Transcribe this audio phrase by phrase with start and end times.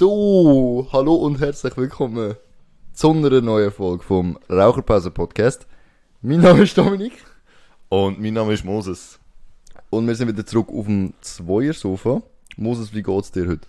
[0.00, 2.34] So, hallo und herzlich willkommen
[2.94, 5.66] zu einer neuen Folge vom Raucherpause Podcast.
[6.22, 7.12] Mein Name ist Dominik
[7.90, 9.18] Und mein Name ist Moses.
[9.90, 12.22] und wir sind wieder zurück auf dem Zweiersofa.
[12.56, 13.68] Moses, wie geht's dir heute?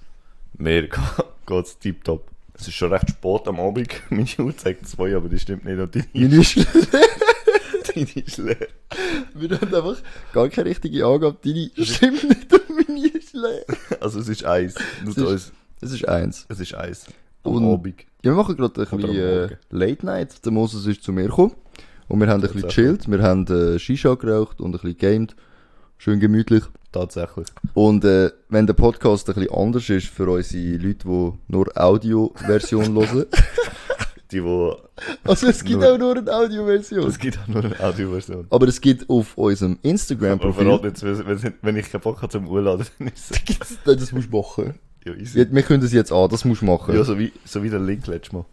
[0.53, 0.87] Mir
[1.45, 2.25] geht's tipptopp.
[2.53, 3.89] Es ist schon recht spät am Abend.
[4.09, 5.79] Meine Uhr zeigt zwei, aber die stimmt nicht.
[5.81, 6.55] Und deine, ist
[7.93, 8.67] deine ist leer.
[9.33, 10.01] Wir haben einfach
[10.31, 11.37] gar keine richtige Angabe.
[11.43, 13.65] Deine stimmt nicht und meine ist leer.
[13.99, 14.75] Also es ist eins.
[15.03, 15.53] Nur Es ist-.
[15.81, 16.45] Es ist eins.
[16.49, 17.05] Es ist eins.
[17.43, 17.95] Am Und- Abend.
[18.23, 19.49] Ja, wir machen gerade ein bisschen äh.
[19.71, 20.45] Late Night.
[20.45, 21.53] Der Moses ist zu mir gekommen.
[22.07, 22.99] Und wir haben ein bisschen Tatsächlich.
[22.99, 23.09] chillt.
[23.11, 25.35] Wir haben äh, Shisha geraucht und ein bisschen gamed.
[25.97, 26.63] Schön gemütlich.
[26.91, 27.47] Tatsächlich.
[27.73, 32.95] Und äh, wenn der Podcast ein bisschen anders ist für unsere Leute, die nur Audioversion
[32.99, 33.25] hören.
[34.31, 34.75] Die, wo.
[35.23, 37.07] Also es gibt Nur- auch nur eine Audioversion.
[37.07, 38.45] Es gibt auch nur eine Audioversion.
[38.49, 40.67] Aber es gibt auf unserem Instagram-Profil.
[40.83, 43.77] wenn, wenn, ich keinen Bock habe zum Urladen, dann ist es.
[43.85, 44.75] Das musst du machen.
[45.05, 45.35] Ja, easy.
[45.35, 46.95] Wir, wir können das jetzt an, das musst du machen.
[46.95, 48.45] Ja, so wie, so wie der Link letztes Mal.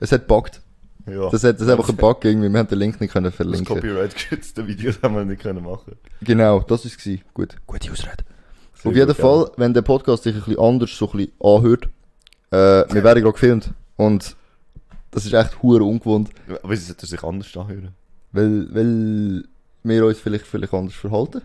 [0.00, 0.62] Es hat buggt.
[1.06, 1.30] Ja.
[1.30, 2.50] Das hat, das einfach ein Bug irgendwie.
[2.50, 3.66] Wir haben den Link nicht können Das verlinken.
[3.66, 5.96] Copyright-geschützte Videos haben wir nicht können machen.
[6.20, 7.18] Genau, das ist es.
[7.32, 7.56] Gut.
[7.66, 8.24] Gute Ausrede.
[8.74, 11.32] Sehr Auf jeden gut, Fall, wenn der Podcast sich ein bisschen anders so ein bisschen
[11.40, 11.88] anhört,
[12.50, 13.70] äh, wir werden gerade gefilmt.
[13.96, 14.36] Und
[15.10, 16.56] das ist echt hure ungewohnt, Ja.
[16.62, 17.94] Aber wieso sollte er sich anders anhören?
[18.32, 19.44] weil, weil
[19.82, 21.42] wir uns vielleicht, vielleicht anders verhalten.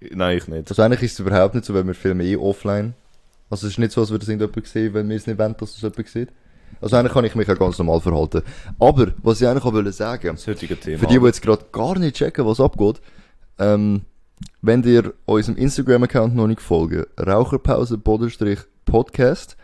[0.00, 0.70] Nein, ich nicht.
[0.70, 2.94] Also eigentlich ist es überhaupt nicht so, weil wir filmen eh offline.
[3.48, 5.54] Also es ist nicht so, als würde es irgendjemand sehen, wenn wir es nicht wollen,
[5.58, 6.28] dass es jemand sieht.
[6.80, 8.42] Also eigentlich kann ich mich ja ganz normal verhalten.
[8.78, 10.98] Aber, was ich eigentlich auch wollte sagen, Das heutige Thema.
[10.98, 13.00] für die, die jetzt gerade gar nicht checken, was abgeht,
[13.58, 14.02] ähm,
[14.60, 19.56] wenn ihr unserem Instagram-Account noch nicht folgen, Raucherpause Bodenstrich Podcast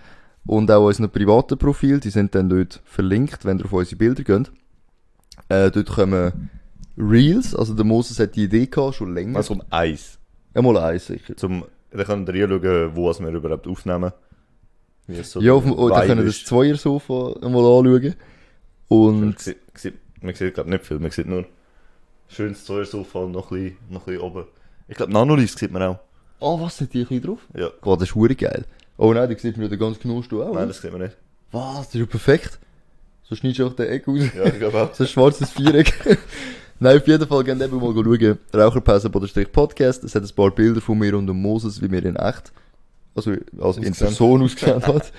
[0.46, 4.22] und auch unseren privaten Profil, die sind dann dort verlinkt, wenn ihr auf unsere Bilder
[4.22, 4.50] geht.
[5.48, 6.50] Äh, dort kommen
[6.96, 9.36] Reels, also der Moses hat die Idee gehabt, schon länger.
[9.36, 10.18] Also um eins.
[10.54, 11.36] Einmal eins sicher.
[11.36, 14.12] Zum, dann können wir schauen, wo wir überhaupt aufnehmen.
[15.22, 16.44] So ja, auf dem, oh, da Vibe können wir das.
[16.44, 18.14] Zweiersofa einmal anschauen.
[18.88, 21.44] Und Man sieht, sieht, man sieht glaube nicht viel, man sieht nur
[22.28, 24.44] schönes Zweiersofa und noch ein bisschen, noch ein bisschen oben.
[24.88, 25.98] Ich glaube, Nanolisk sieht man auch.
[26.40, 27.40] oh, was hat die ein bisschen drauf?
[27.54, 27.70] Ja.
[27.80, 28.64] Boah, das ist hure geil.
[28.96, 30.54] Oh nein, da sieht man ja den ganzen Knuschtstuhl auch.
[30.54, 31.16] Nein, das sieht man nicht.
[31.50, 32.58] Was, das ist ja perfekt.
[33.24, 34.20] So schneidest du auch den Eck aus.
[34.34, 34.94] Ja, ich glaube auch.
[34.94, 36.18] So ein schwarzes Viereck.
[36.82, 38.38] Nein, auf jeden Fall gerne eben mal schauen.
[38.52, 40.02] Raucherpause Podcast.
[40.02, 42.50] Es hat ein paar Bilder von mir und Moses, wie wir in echt,
[43.14, 43.94] also als in.
[43.94, 45.12] Person ausgesehen hat.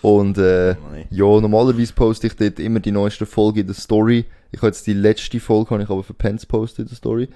[0.00, 1.06] Und äh, Nein.
[1.10, 4.26] ja, normalerweise poste ich dort immer die neueste Folge in der Story.
[4.52, 7.28] Ich habe jetzt die letzte Folge, habe ich aber verpennt zu posten in der Story.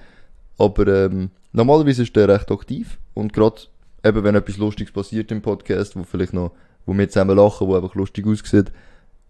[0.58, 2.98] Aber ähm, normalerweise ist der recht aktiv.
[3.14, 3.62] Und gerade
[4.04, 6.52] eben, wenn etwas Lustiges passiert im Podcast, wo vielleicht noch,
[6.86, 8.70] wo wir zusammen lachen, wo einfach lustig aussieht,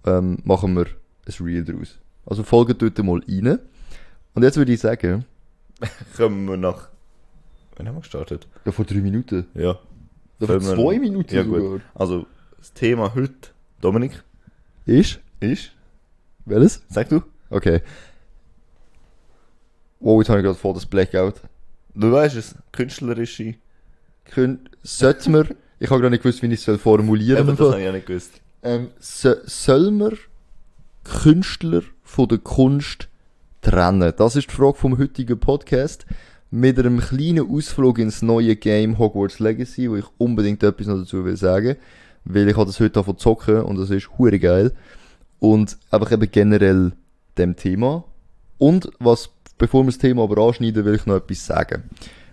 [0.04, 0.88] ähm, machen wir
[1.26, 1.96] ein Reel draus.
[2.26, 3.58] Also folgt dort mal rein.
[4.34, 5.24] Und jetzt würde ich sagen,
[6.16, 6.88] Kommen wir nach.
[7.76, 8.46] Wann haben wir gestartet?
[8.64, 9.46] ja, vor drei Minuten.
[9.54, 9.78] Ja.
[10.38, 11.60] Ja, vor zwei Minuten Ja, sogar.
[11.60, 11.82] gut.
[11.94, 12.26] Also,
[12.58, 13.50] das Thema heute,
[13.80, 14.22] Dominik,
[14.86, 15.20] Ist?
[15.40, 15.72] ist.
[16.44, 16.82] Welches?
[16.88, 17.22] Sag du?
[17.50, 17.82] Okay.
[20.00, 21.34] Wow, jetzt habe ich gerade voll das Blackout.
[21.94, 23.54] Du weißt es, künstlerische.
[24.24, 27.56] Kön sollte man, ich habe gerade nicht gewusst, wie ich es soll formulieren soll.
[27.56, 28.40] das habe ich auch nicht gewusst.
[28.62, 30.16] Ähm, so, soll man
[31.04, 33.08] Künstler von der Kunst
[33.62, 34.12] trennen?
[34.16, 36.04] Das ist die Frage vom heutigen Podcast.
[36.50, 41.24] Mit einem kleinen Ausflug ins neue Game Hogwarts Legacy, wo ich unbedingt etwas noch dazu
[41.24, 41.76] will sagen.
[42.24, 44.72] Weil ich habe das heute davon zocken und das ist hure geil.
[45.38, 46.92] Und einfach eben generell
[47.38, 48.04] dem Thema.
[48.58, 51.84] Und was, bevor wir das Thema aber anschneiden, will ich noch etwas sagen.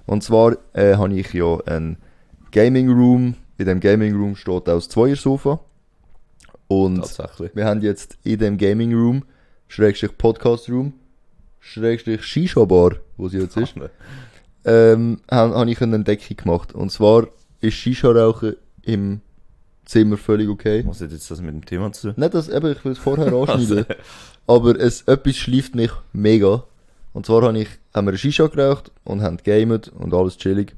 [0.06, 1.98] Und zwar äh, habe ich ja einen
[2.52, 3.36] Gaming Room.
[3.58, 5.62] In dem Gaming Room steht auch das Zweiersofa.
[6.68, 7.18] Und
[7.54, 9.24] wir haben jetzt in dem Gaming Room,
[9.68, 10.94] Schrägstrich Podcast Room,
[11.60, 13.76] Schrägstrich Shisha Bar, wo sie jetzt ist,
[14.66, 16.74] ähm, habe hab ich eine Entdeckung gemacht.
[16.74, 17.28] Und zwar
[17.62, 19.22] ist Shisha rauchen im
[19.86, 20.84] Zimmer völlig okay.
[20.86, 22.22] Was hat jetzt das mit dem Thema zu tun?
[22.22, 23.86] Nicht, dass eben, ich will es vorher anschneiden.
[24.48, 26.64] aber es, etwas schleift mich mega.
[27.14, 30.76] Und zwar habe ich, haben wir eine Shisha geraucht und haben gamet und alles chillig.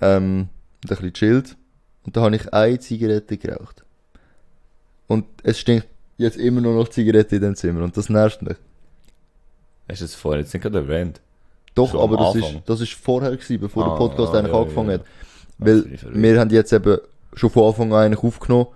[0.00, 0.48] Ähm,
[0.82, 1.56] und ein bisschen chillt.
[2.04, 3.84] Und da habe ich eine Zigarette geraucht.
[5.06, 7.82] Und es stinkt jetzt immer noch nach Zigarette in dem Zimmer.
[7.82, 8.56] Und das nervt mich.
[9.88, 11.20] Hast du es vorher jetzt nicht gerade erwähnt?
[11.74, 14.52] Doch, Schon aber das ist, das ist vorher gewesen, bevor der Ah, Podcast ah, eigentlich
[14.52, 15.04] ja, angefangen ja, hat.
[15.58, 16.98] Weil Das wir haben jetzt eben
[17.34, 18.66] schon von Anfang an eigentlich aufgenommen,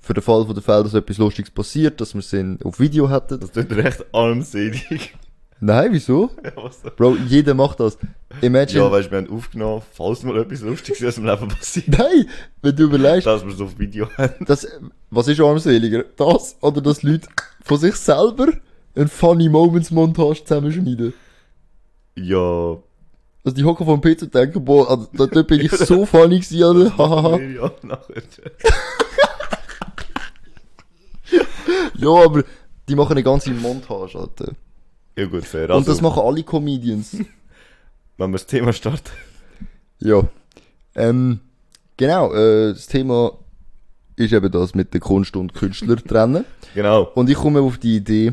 [0.00, 3.08] für den Fall von der Fälle, dass etwas Lustiges passiert, dass wir es auf Video
[3.08, 3.38] hätten.
[3.38, 5.14] Das tut recht armselig.
[5.60, 6.30] Nein, wieso?
[6.44, 6.52] ja.
[6.96, 7.98] Bro, jeder macht das.
[8.40, 8.80] Imagine.
[8.80, 12.26] Ja, weißt du, wir haben aufgenommen, falls mal etwas Lustiges aus dem Leben passiert, Nein,
[12.62, 14.44] wenn du überlegst, dass wir es auf Video haben.
[14.46, 14.66] das,
[15.10, 16.04] was ist armseliger?
[16.16, 17.28] Das oder dass Leute
[17.62, 18.48] von sich selber
[18.96, 21.12] ein Funny Moments Montage zusammenschneiden?
[22.16, 22.76] Ja,
[23.44, 26.62] Also die hocken vom PC denken, boah, also, da, da bin ich so funny gewesen,
[26.64, 26.98] Alter.
[26.98, 27.38] Hahaha.
[31.96, 32.44] Ja, aber
[32.88, 34.52] die machen eine ganze Montage, Alter.
[35.16, 35.64] Ja gut, fair.
[35.64, 37.12] und Also, das machen alle Comedians.
[38.16, 39.10] wenn wir das Thema starten.
[40.00, 40.22] ja.
[40.96, 41.38] Ähm,
[41.96, 43.32] genau, äh, das Thema
[44.16, 46.44] ist eben das mit der Kunst und Künstler trennen.
[46.74, 47.04] Genau.
[47.14, 48.32] Und ich komme auf die Idee,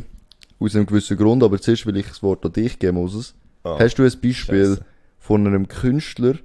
[0.60, 3.36] aus einem gewissen Grund, aber zuerst will ich das Wort an dich geben, Moses.
[3.64, 4.86] Ah, Hast du ein Beispiel Scheisse.
[5.20, 6.36] von einem Künstler,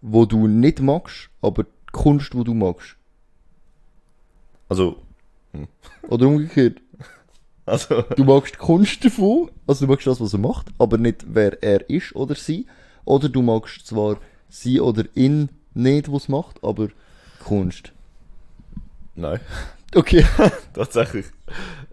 [0.00, 2.96] wo du nicht magst, aber die Kunst, wo du magst?
[4.68, 4.96] Also,
[6.08, 6.80] Oder umgekehrt.
[7.66, 11.24] also, Du magst die Kunst davon, also du magst das, was er macht, aber nicht
[11.28, 12.66] wer er ist oder sie.
[13.04, 14.18] Oder du magst zwar
[14.48, 16.88] sie oder ihn nicht, was macht, aber
[17.44, 17.92] Kunst.
[19.14, 19.40] nein.
[19.94, 20.24] Okay,
[20.74, 21.26] Tatsächlich.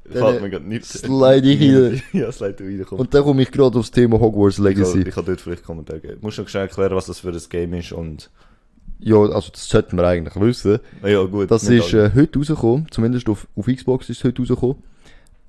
[0.05, 0.85] Fällt äh, mir gerade nicht.
[0.85, 2.01] slide ich rein.
[2.13, 3.01] Ja, slide du reinkommen.
[3.01, 4.99] Und dann komme ich gerade aufs Thema Hogwarts Ich kann, Legacy.
[5.07, 6.15] ich kann dort vielleicht Kommentar geben.
[6.19, 8.29] Du musst noch schnell erklären, was das für ein Game ist und...
[9.03, 10.79] Ja, also das sollten wir eigentlich wissen.
[11.01, 11.49] Ah Ja, gut.
[11.49, 14.75] Das ist äh, heute rausgekommen, zumindest auf, auf Xbox ist es heute rausgekommen,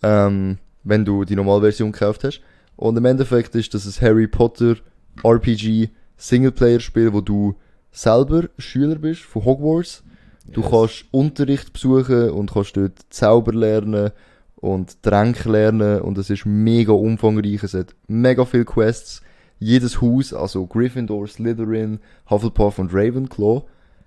[0.02, 2.40] ähm, wenn du die Normalversion gekauft hast.
[2.76, 4.76] Und im Endeffekt ist das ein Harry Potter
[5.22, 7.54] RPG Singleplayer-Spiel, wo du
[7.90, 10.02] selber Schüler bist von Hogwarts.
[10.46, 10.70] Du Yes.
[10.70, 14.10] kannst Unterricht besuchen und kannst dort Zauber lernen
[14.56, 17.62] und Tränke lernen und es ist mega umfangreich.
[17.62, 19.22] Es hat mega viele Quests.
[19.58, 23.62] Jedes Haus, also Gryffindor, Slytherin, Hufflepuff und Ravenclaw,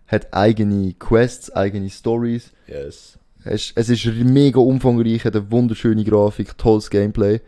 [0.08, 2.52] hat eigene Quests, eigene Stories.
[2.68, 3.18] Yes.
[3.46, 7.40] Es, es ist mega umfangreich, hat eine wunderschöne Grafik, tolles Gameplay.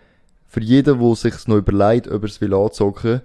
[0.48, 3.22] Für jeden, der sich noch überlegt, ob er es will anzocken,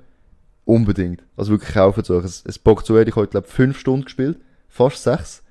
[0.65, 1.23] unbedingt.
[1.37, 2.25] Also wirklich kaufen es euch.
[2.25, 4.39] Es, es bockt so, ich habe glaube fünf Stunden gespielt,
[4.69, 5.42] fast sechs.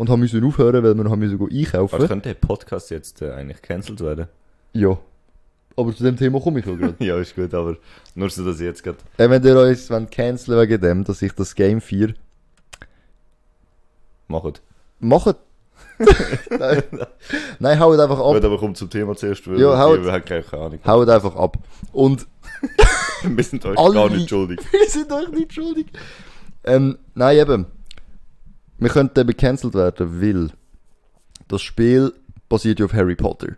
[0.00, 1.94] Und haben müssen aufhören, weil wir haben müssen einkaufen.
[1.94, 4.28] Aber könnte der Podcast jetzt äh, eigentlich cancelled werden?
[4.72, 4.96] Ja.
[5.76, 6.94] Aber zu dem Thema komme ich ja gerade.
[7.04, 7.76] ja, ist gut, aber
[8.14, 8.96] nur so, dass ich jetzt gerade...
[9.18, 12.14] äh, wenn ihr euch canceln wegen dem, dass ich das Game 4
[14.28, 14.62] Macht.
[15.00, 15.36] macht.
[16.58, 16.82] Nein.
[17.58, 18.32] Nein, haut einfach ab.
[18.32, 20.02] Gut, aber komm zum Thema zuerst, weil Ja, haut.
[20.02, 20.78] wir haben keine Ahnung.
[20.86, 21.58] Haut einfach ab.
[21.92, 22.26] Und
[23.22, 24.60] wir sind euch Alle- gar nicht schuldig.
[24.72, 25.88] wir sind euch nicht schuldig.
[26.64, 27.66] Ähm, nein, eben.
[28.80, 30.50] Wir könnten eben gecancelt werden, weil
[31.48, 32.12] das Spiel
[32.48, 33.56] basiert ja auf Harry Potter.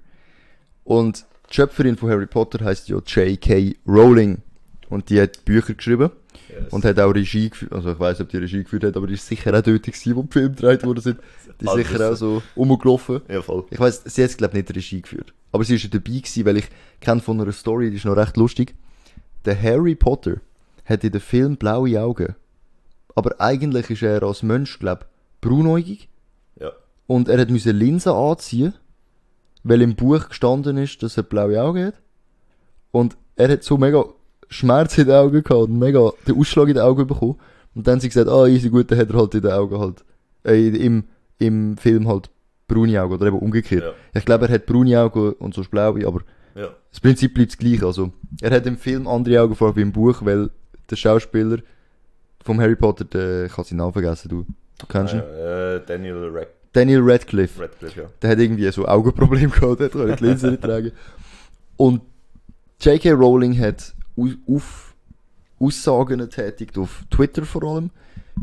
[0.84, 3.76] Und die Schöpferin von Harry Potter heißt ja J.K.
[3.86, 4.38] Rowling.
[4.88, 6.10] Und die hat Bücher geschrieben
[6.48, 6.72] Yes.
[6.72, 7.72] und hat auch Regie geführt.
[7.72, 9.82] Also ich weiß nicht, ob die Regie geführt hat, aber die ist sicher auch dort
[9.82, 11.18] gewesen, wo die Filme gedreht worden sind.
[11.60, 13.22] Die ist sicher auch so rumgelaufen.
[13.28, 13.64] Ja, voll.
[13.70, 15.32] Ich weiß, sie hat glaube nicht Regie geführt.
[15.50, 16.68] Aber sie ist ja dabei gewesen, weil ich
[17.00, 18.74] kenne von einer Story, die ist noch recht lustig.
[19.44, 20.40] Der Harry Potter
[20.84, 22.34] hat in dem Film blaue Augen.
[23.14, 25.06] Aber eigentlich ist er als Mensch, glaube
[25.42, 26.08] braunäugig.
[26.58, 26.72] Ja.
[27.06, 28.72] Und er hat müssen Linsen anziehen,
[29.62, 31.94] weil im Buch gestanden ist, dass er blaue Augen hat.
[32.90, 34.04] Und er hat so mega
[34.48, 37.36] Schmerz in den Augen gehabt und mega den Ausschlag in den Augen bekommen.
[37.74, 39.78] Und dann haben sie gesagt, ah, easy gut, dann hat er halt in den Augen
[39.78, 40.04] halt,
[40.44, 41.04] äh, im,
[41.38, 42.30] im Film halt
[42.68, 43.82] braune Augen oder eben umgekehrt.
[43.84, 44.18] Ja.
[44.18, 46.20] Ich glaube, er hat braune Augen und sonst blaue, aber
[46.54, 46.68] Ja.
[46.90, 47.86] das Prinzip bleibt das gleiche.
[47.86, 48.12] Also,
[48.42, 50.50] er hat im Film andere Augenfarbe wie im Buch, weil
[50.90, 51.58] der Schauspieler
[52.44, 54.44] vom Harry Potter, der, ich habe seinen Namen vergessen, du,
[54.78, 55.20] du kennst ihn.
[55.20, 57.60] Äh, Daniel Rad Daniel Radcliffe.
[57.62, 58.06] Radcliffe, ja.
[58.22, 60.92] Der hat irgendwie so Augenproblem gehabt, der konnte die Linse nicht tragen.
[61.76, 62.00] Und
[62.80, 63.10] J.K.
[63.12, 64.94] Rowling hat au- auf
[65.60, 67.90] Aussagen getätigt, auf Twitter vor allem.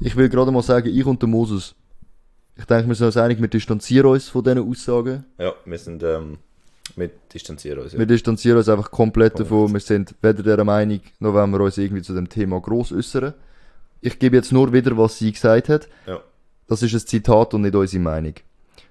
[0.01, 1.73] Ich will gerade mal sagen, ich und der Moses,
[2.55, 5.25] ich denke, wir sind uns einig, wir distanzieren uns von diesen Aussagen.
[5.39, 6.37] Ja, wir sind, ähm,
[6.95, 7.93] wir distanzieren uns.
[7.93, 7.99] Ja.
[7.99, 9.73] Wir distanzieren uns einfach komplett davon.
[9.73, 13.33] Wir sind weder der Meinung, noch wenn wir uns irgendwie zu dem Thema gross äußern.
[14.01, 15.87] Ich gebe jetzt nur wieder, was sie gesagt hat.
[16.05, 16.19] Ja.
[16.67, 18.33] Das ist ein Zitat und nicht unsere Meinung.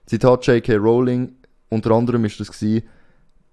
[0.06, 0.76] Zitat J.K.
[0.76, 1.36] Rowling,
[1.68, 2.82] unter anderem ist das gewesen,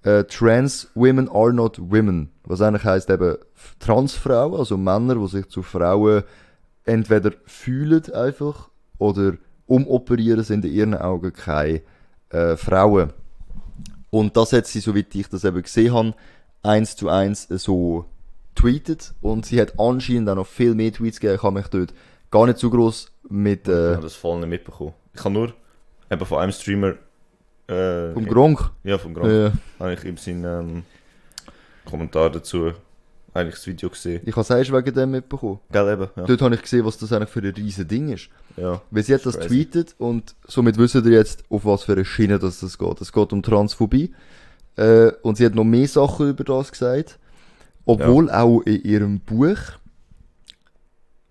[0.03, 2.29] äh, Trans women are not women.
[2.43, 3.37] Was eigentlich heisst eben
[3.79, 6.23] Transfrauen, also Männer, die sich zu Frauen
[6.85, 9.33] entweder fühlen einfach oder
[9.65, 11.81] umoperieren, sind in ihren Augen keine
[12.29, 13.13] äh, Frauen.
[14.11, 16.13] Und das hat sie, soweit ich das eben gesehen habe,
[16.61, 18.05] eins zu eins so
[18.55, 19.13] tweetet.
[19.21, 21.35] Und sie hat anscheinend auch noch viel mehr Tweets gegeben.
[21.35, 21.93] Ich habe mich dort
[22.31, 24.93] gar nicht so groß mit Ich äh, habe das voll nicht mitbekommen.
[25.13, 25.53] Ich habe nur
[26.09, 26.95] eben von einem Streamer.
[27.67, 28.71] Äh, vom Gronk.
[28.83, 29.31] Ja, vom Gronk.
[29.31, 29.51] Ja.
[29.79, 30.83] Habe ich ihm seinen ähm,
[31.85, 32.73] Kommentar dazu
[33.35, 34.21] eigentlich das Video gesehen.
[34.25, 35.59] Ich habe es erst wegen dem mitbekommen.
[35.71, 36.07] Gell, eben.
[36.15, 36.23] Ja.
[36.23, 38.29] Dort habe ich gesehen, was das eigentlich für ein riesen Ding ist.
[38.55, 38.81] ja.
[38.91, 39.47] Weil sie hat das Crazy.
[39.49, 43.01] tweetet und somit wissen ihr jetzt, auf was für eine Schiene das, das geht.
[43.01, 44.13] Es geht um Transphobie.
[44.77, 47.19] Äh, und sie hat noch mehr Sachen über das gesagt.
[47.85, 49.57] Obwohl auch in ihrem Buch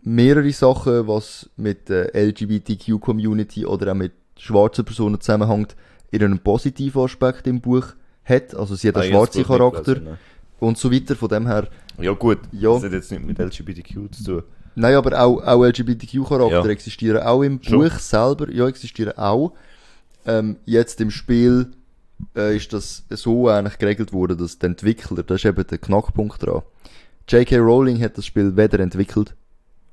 [0.03, 5.75] mehrere Sachen, was mit der LGBTQ-Community oder auch mit schwarzen Personen zusammenhängt,
[6.11, 7.87] in einem positiven Aspekt im Buch
[8.25, 8.55] hat.
[8.55, 9.83] Also sie hat einen Ah, schwarzen Charakter.
[9.95, 10.19] gelesen, ne.
[10.61, 11.17] und so weiter.
[11.17, 11.69] Von dem her,
[11.99, 12.75] Ja gut, Ja.
[12.75, 14.43] das hat jetzt nicht mit LGBTQ zu tun.
[14.75, 16.71] nein, aber auch, auch LGBTQ-Charakter Ja.
[16.71, 17.81] existieren auch im Schon.
[17.89, 19.53] Buch selber, ja, existieren auch.
[20.27, 21.71] Ähm, jetzt im Spiel
[22.37, 26.43] äh, ist das so eigentlich geregelt worden, dass der Entwickler, das ist eben der Knackpunkt
[26.45, 26.63] dran.
[27.29, 27.57] J.K.
[27.59, 29.35] Rowling hat das Spiel weder entwickelt,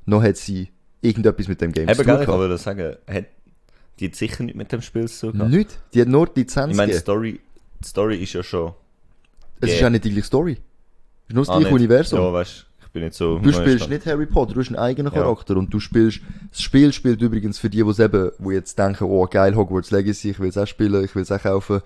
[0.05, 0.69] noch hat sie
[1.01, 2.39] irgendetwas mit dem Game Eben, zu tun ich gehabt.
[2.39, 3.25] wollte sagen, hat
[3.99, 5.37] die hat sicher nicht mit dem Spiel zu tun.
[5.39, 5.51] gehabt.
[5.51, 5.79] Nicht.
[5.93, 6.97] Die hat nur die Lizenz Ich meine, die.
[6.97, 7.39] Story,
[7.83, 8.73] die Story ist ja schon...
[9.59, 9.87] Es ist Yeah.
[9.87, 10.53] auch nicht die gleiche Story.
[10.53, 11.81] Es ist nur das Ah, gleiche nicht.
[11.81, 12.19] Universum.
[12.19, 13.37] Ja, weißt ich bin nicht so...
[13.39, 15.19] Du spielst nicht Harry Potter, du hast einen eigenen Ja.
[15.21, 18.77] Charakter und du spielst, das Spiel spielt übrigens für die, die es eben, wo jetzt
[18.77, 21.81] denken, oh geil, Hogwarts Legacy, ich will es auch spielen, ich will es auch kaufen.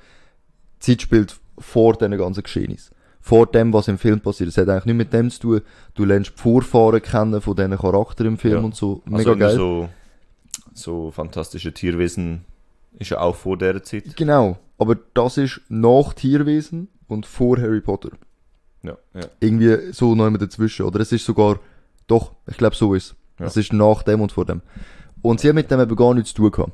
[0.81, 2.95] Die Zeit spielt vor diesen ganzen Geschehnissen.
[3.21, 4.49] Vor dem, was im Film passiert.
[4.49, 5.61] Es hat eigentlich nichts mit dem zu tun.
[5.95, 8.61] Du lernst die Vorfahren kennen von diesen Charakteren im Film Ja.
[8.61, 9.01] und so.
[9.05, 9.55] Also Mega immer geil.
[9.55, 9.89] So,
[10.73, 12.45] so fantastische Tierwesen
[12.99, 14.15] ist ja auch vor dieser Zeit.
[14.15, 14.57] Genau.
[14.77, 18.09] Aber das ist nach Tierwesen und vor Harry Potter.
[18.83, 19.21] Ja, ja.
[19.39, 20.85] irgendwie so noch immer dazwischen.
[20.85, 21.59] Oder es ist sogar,
[22.07, 23.47] doch, ich glaube so ist Ja.
[23.47, 24.61] Es ist nach dem und vor dem.
[25.23, 26.73] Und sie haben mit dem eben gar nichts zu tun gehabt.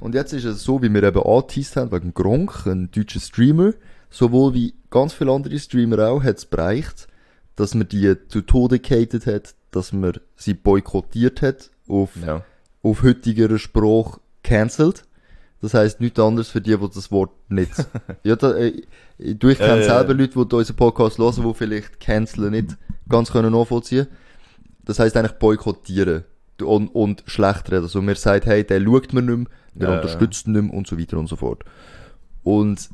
[0.00, 3.74] Und jetzt ist es so, wie wir eben angeteased haben, wegen Gronk, ein deutscher Streamer,
[4.08, 7.06] sowohl wie ganz viele andere Streamer auch, hat es bereicht,
[7.54, 12.42] dass man die zu Tode gehatet hat, dass man sie boykottiert hat, auf, ja.
[12.82, 15.04] auf heutigerer Sprache cancelled.
[15.60, 17.72] Das heisst nichts anderes für die, die das Wort nicht.
[18.24, 18.82] ja, da, äh,
[19.18, 19.84] du, ich kenne Äh.
[19.84, 22.78] selber Leute, die unseren Podcast hören, die vielleicht canceln nicht
[23.08, 24.06] ganz können nachvollziehen.
[24.86, 26.24] Das heisst eigentlich boykottieren
[26.62, 27.84] und, und schlecht reden.
[27.84, 30.00] Also mir sagt, hey, der schaut mir nicht mehr, der Ja, ja.
[30.00, 31.64] unterstützt ihn nicht mehr und so weiter und so fort.
[32.42, 32.88] Und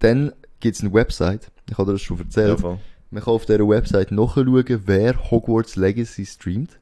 [0.00, 2.78] dann gibt's eine Website, ich habe dir das schon ja erzählt, voll.
[3.10, 6.78] man kann auf dieser Website nachschauen, wer Hogwarts Legacy streamt.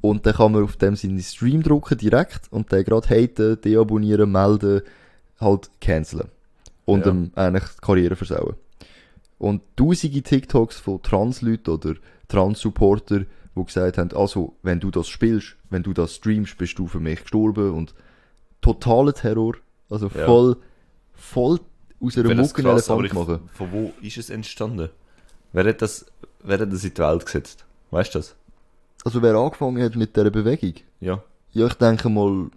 [0.00, 4.30] Und dann kann man auf dem seinen Stream drucken direkt und den gerade haten, deabonnieren,
[4.30, 4.82] melden,
[5.40, 6.28] halt canceln.
[6.84, 7.12] Und Ja.
[7.12, 8.54] ihm eigentlich die Karriere versauen.
[9.38, 11.94] Und tausende TikToks von Trans-Leuten oder
[12.28, 13.22] Trans-Supporter,
[13.56, 17.00] die gesagt haben, also, wenn du das spielst, wenn du das streamst, bist du für
[17.00, 17.94] mich gestorben und
[18.60, 19.54] totaler Terror.
[19.90, 20.26] Also Ja.
[20.26, 20.56] voll,
[21.14, 21.60] voll
[22.00, 23.48] aus einer Mucke einen Elefant machen.
[23.52, 24.88] von wo ist es entstanden?
[25.52, 26.06] Wer hat das,
[26.42, 27.64] wer hat das in die Welt gesetzt?
[27.90, 28.34] Weißt du das?
[29.04, 30.74] Also wer angefangen hat mit dieser Bewegung?
[31.00, 31.22] Ja.
[31.52, 32.50] Ja, ich denke mal,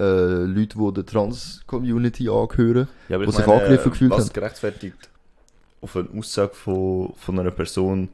[0.00, 2.88] äh, Leute, die der Trans-Community angehören.
[3.08, 4.32] ja Wo sich angegriffen gefühlt was haben.
[4.32, 5.08] gerechtfertigt
[5.80, 8.08] auf eine Aussage von, von einer Person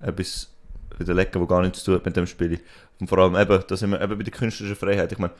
[0.00, 0.50] etwas
[0.98, 2.60] widerlegen, die gar nichts zu tun hat mit dem Spiel.
[3.00, 5.12] Und vor allem eben, da sind wir eben bei der künstlerischen Freiheit.
[5.12, 5.32] Ich meine,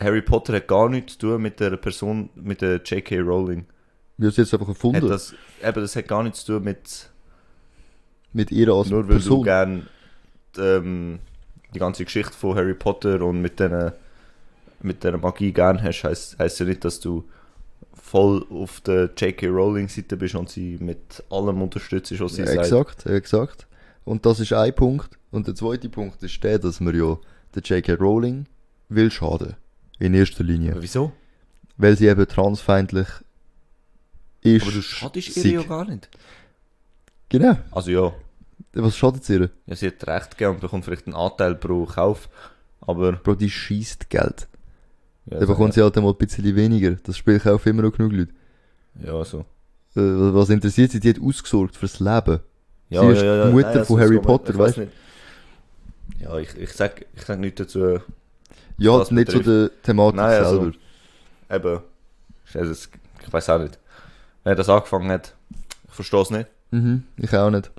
[0.00, 3.18] Harry Potter hat gar nichts zu tun mit der Person, mit der J.K.
[3.20, 3.66] Rowling.
[4.18, 5.08] Wir haben es jetzt einfach Hat erfunden.
[5.08, 7.10] das, eben, das hat gar nichts zu tun mit,
[8.32, 9.42] mit ihr als nur weil du Person.
[9.44, 9.86] gern
[10.58, 11.18] ähm,
[11.74, 13.94] die ganze Geschichte von Harry Potter und mit der
[14.82, 17.24] mit der Magie gern hast, heisst, heisst ja nicht, dass du
[17.94, 19.48] voll auf der J.K.
[19.48, 22.58] Rowling Seite bist und sie mit allem unterstützt, was sie Ja, sagt.
[22.66, 23.65] exakt, exakt.
[24.06, 25.18] Und das ist ein Punkt.
[25.30, 27.18] Und der zweite Punkt ist der, dass man ja
[27.54, 27.92] der J.K.
[27.94, 28.46] Rowling
[28.88, 29.56] will schaden.
[29.98, 30.72] In erster Linie.
[30.72, 31.12] Aber wieso?
[31.76, 33.08] Weil sie eben transfeindlich
[34.42, 34.62] ist.
[34.62, 36.08] Aber du schadest ihr ja gar nicht.
[37.28, 37.58] Genau.
[37.72, 38.14] Also ja,
[38.72, 39.50] Was schadet es ihr?
[39.66, 42.28] ja sie hat recht gegeben und bekommt vielleicht einen Anteil pro Kauf,
[42.80, 44.48] aber Bro, die schießt Geld.
[45.26, 46.92] ja, Dann bekommt sie halt einmal ein bisschen weniger.
[47.02, 48.32] Das Spiel kaufen immer noch genug Leute.
[49.04, 49.40] ja so.
[49.96, 50.00] Äh,
[50.34, 51.00] was interessiert sie?
[51.00, 52.40] Die hat ausgesorgt fürs Leben.
[52.88, 54.80] Ja, Sie ist die Mutter Nein, von also, Harry es geht Potter, weißt du?
[54.82, 54.92] nicht.
[56.20, 57.98] Ja, ich, ich sag, ich sag nichts dazu.
[58.78, 59.46] Ja, nicht betrifft.
[59.46, 60.76] der Thematik Nein, also- selber.
[61.50, 61.80] Eben,
[62.54, 62.88] also,
[63.24, 63.78] ich weiß auch nicht.
[64.44, 65.34] Wer das angefangen hat,
[65.88, 66.46] ich verstehe es nicht.
[66.70, 67.70] Mhm, ich auch nicht.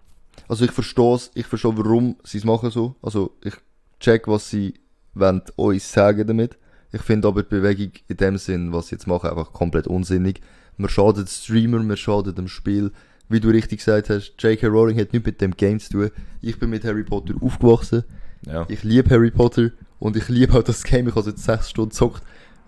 [0.47, 2.95] Also ich verstehe ich verstehe, warum sie es machen so.
[3.01, 3.53] Also ich
[3.99, 4.75] check, was sie
[5.13, 6.57] wollen uns sagen damit.
[6.91, 10.41] Ich finde aber die Bewegung in dem Sinn, was sie jetzt machen, einfach komplett unsinnig.
[10.77, 12.91] Man schadet Streamer, man schadet dem Spiel.
[13.29, 14.67] Wie du richtig gesagt hast, J.K.
[14.67, 16.11] Rowling hat nichts mit dem Game zu tun.
[16.41, 18.03] Ich bin mit Harry Potter aufgewachsen.
[18.45, 18.65] Ja.
[18.69, 21.07] Ich liebe Harry Potter und ich liebe auch das Game.
[21.07, 22.23] Ich habe jetzt sechs Stunden gezockt.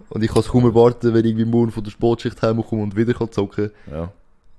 [0.10, 2.96] Und ich kann es kaum erwarten, wenn ich irgendwie morgen von der Sportschicht heimkomme und
[2.96, 4.12] wieder kann zocken ja.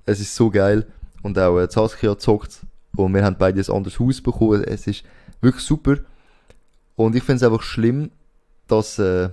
[0.05, 0.87] es ist so geil.
[1.21, 2.61] Und auch äh, Saskia zockt.
[2.95, 4.63] Und wir haben beide ein anderes Haus bekommen.
[4.63, 5.03] Es ist
[5.41, 5.97] wirklich super.
[6.95, 8.11] Und ich finde es einfach schlimm,
[8.67, 9.29] dass, äh,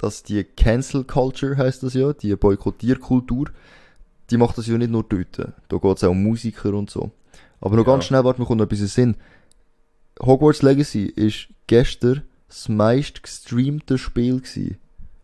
[0.00, 3.46] dass die Cancel Culture heißt das ja, die Boykottierkultur,
[4.32, 5.38] die macht das ja nicht nur dort.
[5.38, 7.10] Da geht es auch um Musiker und so.
[7.60, 7.92] Aber noch Ja.
[7.92, 9.16] ganz schnell, warte, mir kommt noch ein bisschen Sinn.
[10.20, 14.76] Hogwarts Legacy ist gestern das meist gestreamte Spiel gewesen,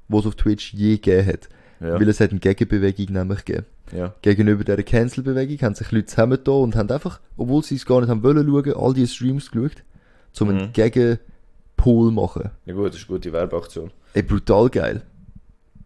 [0.09, 1.49] was es auf Twitch je gegeben hat.
[1.81, 1.95] Ja.
[2.01, 4.15] Weil es hat eine Gegenbewegung nämlich gegeben ja.
[4.23, 8.09] gegenüber dieser Cancel-Bewegung haben sich Leute zusammengetan und haben einfach, obwohl sie es gar nicht
[8.11, 9.83] haben wollen schauen, all die Streams geschaut,
[10.41, 10.73] um einen Mhm.
[10.73, 12.51] Gegenpol machen.
[12.67, 13.91] Ja gut, das ist eine gute Werbeaktion.
[14.15, 15.03] Ey, brutal geil.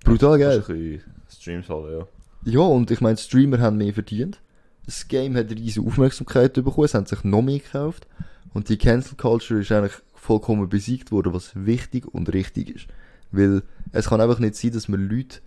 [0.05, 1.01] Brutal geil.
[1.29, 2.07] Streams holen, ja.
[2.45, 4.41] Ja, und ich meine, Streamer haben mehr verdient.
[4.87, 8.07] das Game hat riesige Aufmerksamkeit bekommen, es haben sich noch mehr gekauft.
[8.53, 12.87] Und die Cancel Culture ist eigentlich vollkommen besiegt worden, was wichtig und richtig ist.
[13.31, 15.39] Weil es kann einfach nicht sein, dass man Leute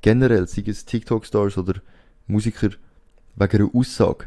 [0.00, 1.80] generell, sei es TikTok-Stars oder
[2.26, 2.70] Musiker,
[3.36, 4.26] wegen einer Aussage,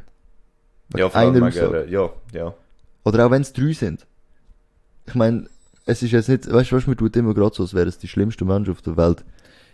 [0.95, 1.79] Ja, vor allem einer wegen, Aussage.
[1.81, 2.53] einer- ja, ja.
[3.03, 4.05] oder auch wenn es drei sind.
[5.07, 5.47] Ich meine,
[5.85, 7.97] es ist jetzt nicht, weißt du, was, man tut immer gerade so, als wären es
[7.97, 9.25] die schlimmsten Menschen auf der Welt.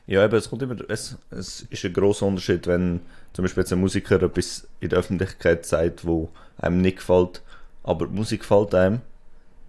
[0.09, 2.99] Ja, eben, es kommt immer, es, es ist ein grosser Unterschied, wenn
[3.33, 7.43] zum Beispiel jetzt ein Musiker etwas in der Öffentlichkeit sagt, wo einem nicht gefällt,
[7.83, 9.01] aber die Musik gefällt einem,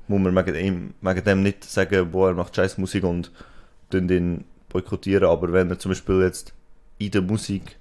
[0.09, 3.31] muss man wegen dem, wegen dem nicht sagen, boah, er macht scheiß Musik und
[3.93, 6.55] den boykottieren, aber wenn er zum Beispiel jetzt
[6.97, 7.77] in der Musik,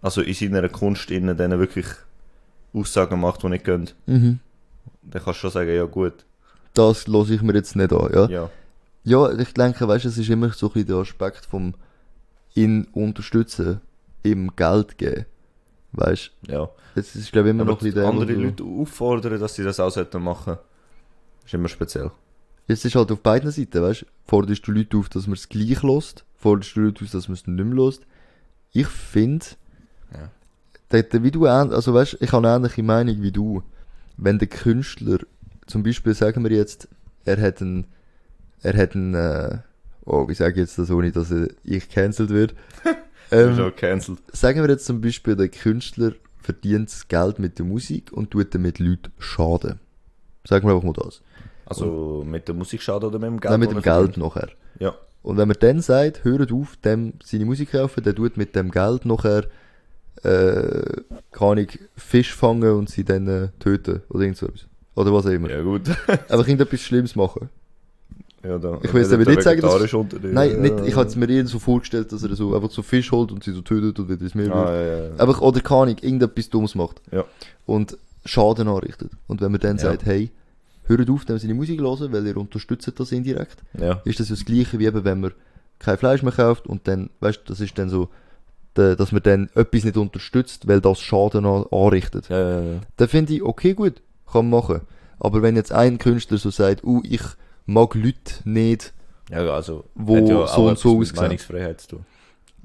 [0.00, 1.86] also in seiner Kunst innen, dann wirklich
[2.74, 4.40] Aussagen macht, die nicht gehen, Mhm.
[5.02, 6.24] dann kannst du schon sagen, ja gut,
[6.74, 8.26] Das lasse ich mir jetzt nicht an, ja.
[8.28, 8.50] ja,
[9.04, 11.74] Ja, ich denke, weißt es ist immer so ein bisschen der Aspekt vom
[12.54, 13.80] ihn unterstützen,
[14.22, 15.26] ihm Geld geben.
[15.92, 16.66] Weißt ja.
[16.66, 19.40] du, es ist, glaube ich, immer Aber noch ein bisschen der, andere du- Leute auffordern,
[19.40, 20.56] dass sie das auch sollten machen,
[21.44, 22.10] ist immer speziell.
[22.68, 24.06] Es ist halt auf beiden Seiten, weißt du?
[24.24, 27.34] Forderst du Leute auf, dass man es gleich lässt, forderst du Leute auf, dass man
[27.34, 28.02] es nicht mehr lässt.
[28.72, 29.44] Ich finde,
[30.14, 30.30] Ja.
[30.92, 33.62] der, der, wie du, also weißt, ich habe eine ähnliche Meinung wie du.
[34.16, 35.18] Wenn der Künstler,
[35.66, 36.88] zum Beispiel sagen wir jetzt,
[37.24, 37.86] er hat einen,
[38.62, 39.58] er hat einen, äh,
[40.04, 42.54] oh, wie sage ich jetzt das, ohne dass er, ich cancelled wird.
[43.30, 44.18] Ähm, schon cancelled.
[44.30, 48.54] sagen wir jetzt zum Beispiel, der Künstler verdient das Geld mit der Musik und tut
[48.54, 49.80] damit Leuten schaden.
[50.46, 51.22] Sagen wir einfach mal das.
[51.64, 53.50] Also mit der Musik schaden oder mit dem Geld?
[53.50, 54.16] Nein, mit dem Geld verdient?
[54.18, 54.48] nachher.
[54.80, 54.94] Ja.
[55.22, 58.70] Und wenn man dann sagt, hört auf, dem seine Musik kaufen, der tut mit dem
[58.70, 59.44] Geld nachher,
[60.24, 64.66] äh, keine Ahnung, Fisch fangen und sie dann äh, töten oder irgend so etwas.
[64.94, 65.48] Oder was auch immer.
[65.48, 65.88] Ja, gut.
[66.06, 67.48] Einfach irgendetwas Schlimmes machen.
[68.44, 71.58] Ja, da, Ich jetzt aber nicht sagen, dass- Nein, nicht, ich es mir eher so
[71.58, 74.34] vorgestellt, dass er so einfach so Fisch holt und sie so tötet und wieder ins
[74.34, 74.56] Meer wirft.
[74.56, 75.10] Ah, ja, ja.
[75.16, 77.00] Einfach, oder keine Ahnung, irgendetwas Dummes macht.
[77.12, 77.24] Ja.
[77.66, 79.12] Und Schaden anrichtet.
[79.26, 80.30] Und wenn man dann sagt, hey,
[80.84, 84.00] hört auf, dem seine Musik hören, weil ihr unterstützt das indirekt, ja.
[84.04, 85.32] ist das ja das Gleiche, wie eben, wenn man
[85.78, 88.08] kein Fleisch mehr kauft und dann, weißt du, das ist dann so,
[88.74, 92.28] dass man dann etwas nicht unterstützt, weil das Schaden an, anrichtet.
[92.28, 92.80] Ja, ja, ja.
[92.96, 94.00] Dann finde ich, okay, gut,
[94.30, 94.80] kann man machen.
[95.20, 97.20] Aber wenn jetzt ein Künstler so sagt, uh, ich
[97.66, 98.92] mag Leute nicht,
[99.30, 101.16] Ja, also, Wo ja so und so aussehen.
[101.16, 102.04] Meinungsfreiheit zu tun.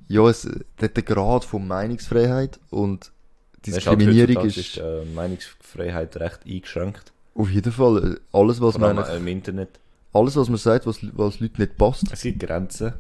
[0.08, 0.48] ja, es,
[0.82, 3.12] der, der Grad von Meinungsfreiheit und
[3.56, 7.12] halt Diskriminierung heutzutage ist, äh, Meinungsfreiheit recht eingeschränkt.
[7.36, 9.80] auf jeden Fall, äh, alles was man, im Internet.
[10.14, 12.12] alles was man sagt, was, was Leuten nicht passt.
[12.12, 12.94] Es gibt Grenzen,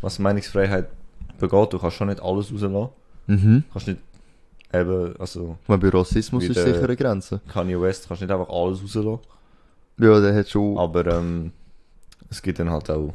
[0.00, 0.88] was Meinungsfreiheit
[1.38, 1.72] begeht.
[1.72, 2.90] Du kannst schon nicht alles rauslassen.
[3.26, 3.64] Mhm.
[3.66, 4.00] Du kannst nicht
[4.72, 7.40] eben, also Ich meine, bei Rassismus ist sicher eine Grenze.
[7.48, 9.20] Kanye West kannst nicht einfach alles rauslassen.
[9.98, 11.52] Ja, der hat schon, Aber ähm,
[12.30, 13.14] es gibt dann halt auch.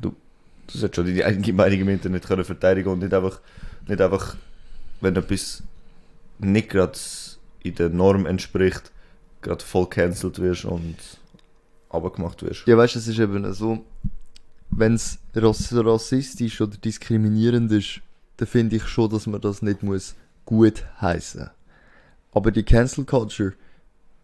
[0.00, 0.14] Du,
[0.66, 3.40] du solltest schon deine eigene Meinung im Internet können verteidigen und nicht einfach,
[3.86, 4.36] nicht einfach,
[5.00, 5.62] wenn etwas
[6.38, 6.98] nicht gerade
[7.62, 8.90] in der Norm entspricht,
[9.42, 10.96] gerade voll cancelled wirst und
[11.90, 12.66] abgemacht wirst.
[12.66, 13.84] Ja, weißt du, es ist eben so,
[14.70, 18.00] wenn es rassistisch oder diskriminierend ist,
[18.38, 20.14] dann finde ich schon, dass man das nicht muss
[20.46, 21.50] gut heißen.
[22.32, 23.52] Aber die Cancel Culture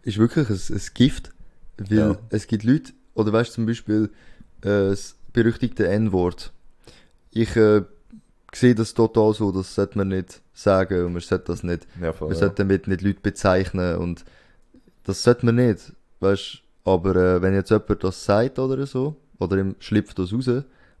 [0.03, 1.31] ist wirklich ein, ein Gift,
[1.77, 2.17] weil Ja.
[2.29, 4.09] es gibt Leute, oder weißt du zum Beispiel
[4.61, 6.51] äh, das berüchtigte N-Wort.
[7.31, 7.83] Ich äh,
[8.53, 12.13] sehe das total so, das sollte man nicht sagen und man sollte das nicht Ja,
[12.13, 12.39] voll, man ja.
[12.39, 14.25] sollte damit nicht Leute bezeichnen und
[15.03, 19.57] das sollte man nicht, weißt Aber äh, wenn jetzt jemand das sagt oder so, oder
[19.57, 20.49] ihm schlüpft das raus,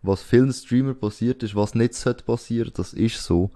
[0.01, 3.51] was vielen Streamer passiert ist, was nicht sollte passieren, das ist so.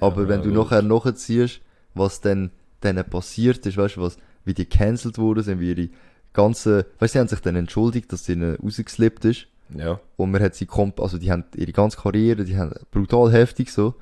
[0.00, 1.60] Aber Ja, wenn du nachher nachziehst,
[1.94, 2.50] was dann
[2.82, 5.88] denen passiert ist, weißt du, was, wie die cancelled wurden, sind, wie ihre
[6.32, 9.46] ganze, weißt du, sie haben sich dann entschuldigt, dass sie ihnen rausgeslippt ist.
[9.74, 13.32] Ja, Und man hat sie komp also die haben ihre ganze Karriere, die haben brutal
[13.32, 13.94] heftig so.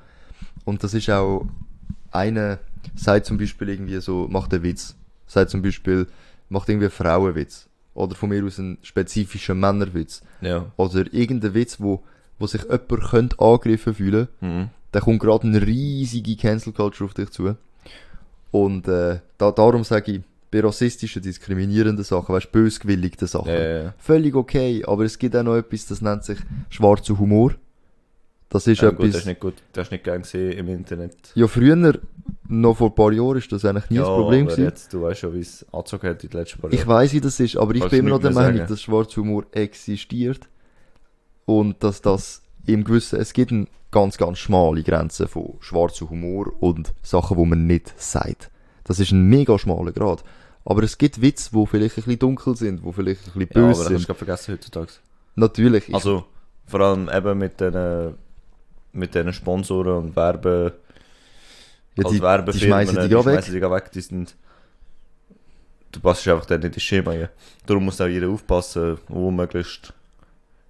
[0.65, 1.45] Und das ist auch,
[2.11, 2.59] eine
[2.95, 4.95] sagt zum Beispiel irgendwie so, macht einen Witz.
[5.25, 6.07] Sagt zum Beispiel,
[6.49, 7.67] macht irgendwie einen Frauenwitz.
[7.93, 10.21] Oder von mir aus einen spezifischen Männerwitz.
[10.41, 10.71] ja.
[10.77, 12.03] Oder irgendein Witz, wo,
[12.39, 14.27] wo sich jemand könnte angegriffen fühlen.
[14.41, 14.69] Mhm.
[14.91, 17.55] Da kommt gerade eine riesige Cancel Culture auf dich zu.
[18.51, 20.21] Und äh, da, darum sage ich,
[20.53, 23.51] bei rassistischen, diskriminierenden Sachen, weißt du, bösgewilligten Sachen.
[23.53, 23.93] Ja.
[23.97, 26.37] Völlig okay, aber es gibt auch noch etwas, das nennt sich
[26.69, 27.55] schwarzer Humor.
[28.49, 29.19] Das ist ja gut, das etwas.
[29.21, 31.15] ist nicht gut, das ist nicht gern gesehen im Internet.
[31.33, 31.99] ja, früher,
[32.47, 34.63] noch vor ein paar Jahren, ist das eigentlich nie ja, das Problem aber gewesen.
[34.65, 36.87] jetzt, du weißt schon, wie es angezogen hat in den letzten paar Ich Jahren.
[36.89, 38.69] weiß, wie das ist, aber ich Kannst bin immer noch der Meinung, sagen.
[38.69, 40.47] dass schwarzer Humor existiert.
[41.45, 46.53] Und dass das im gewissen, es gibt eine ganz, ganz schmale Grenze von schwarzem Humor
[46.61, 48.51] und Sachen, wo man nicht sagt.
[48.83, 50.23] Das ist ein mega schmaler Grad.
[50.65, 53.61] Aber es gibt Witze, die vielleicht ein bisschen dunkel sind, die vielleicht ein bisschen Ja,
[53.61, 54.17] aber böse das hast du sind.
[54.17, 54.91] vergessen heutzutage.
[55.35, 55.89] Natürlich.
[55.89, 56.25] ich- Also,
[56.67, 58.13] vor allem eben mit den,
[58.93, 60.73] mit den Sponsoren und Werbe,
[61.95, 63.23] Ja, als die, die Werbefirmen, schmeißen die die weg.
[63.23, 64.35] schmeißen die gerade weg, die sind...
[65.91, 67.29] Du passt einfach dann nicht ins Schema rein.
[67.67, 69.93] Darum muss auch jeder aufpassen, wo möglichst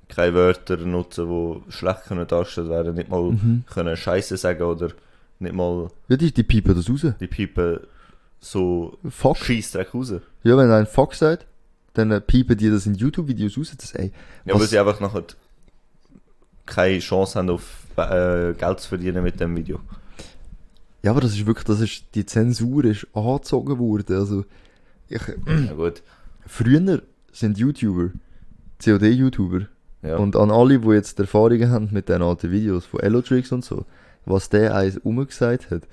[0.10, 3.64] keine Wörter nutzen, die schlecht können dargestellt werden, nicht mal Mhm.
[3.72, 4.90] können Scheiße sagen oder
[5.40, 7.06] nicht mal Ja, die, die piepen das raus.
[7.20, 7.80] die Piepen
[8.44, 9.38] so Fuck.
[9.38, 10.14] Scheissdreck raus.
[10.44, 11.46] Ja, wenn ein Fuck sagt,
[11.94, 13.74] dann äh, piepen die das in YouTube-Videos raus.
[13.78, 14.12] Das, ey,
[14.46, 15.24] Ja, weil sie einfach nachher
[16.66, 19.80] keine Chance haben, auf äh, Geld zu verdienen mit dem Video.
[21.04, 24.16] ja, aber das ist wirklich, das ist, die Zensur ist angezogen worden.
[24.18, 24.46] Also,
[25.10, 25.22] ich,
[25.68, 26.02] Ja gut.
[26.46, 27.02] früher
[27.32, 28.12] sind YouTuber,
[28.84, 29.68] COD-YouTuber,
[30.02, 30.18] Ja.
[30.18, 33.86] und an alle, die jetzt Erfahrungen haben mit den alten Videos von Elotrix und so,
[34.26, 35.84] was der eins umgesagt hat,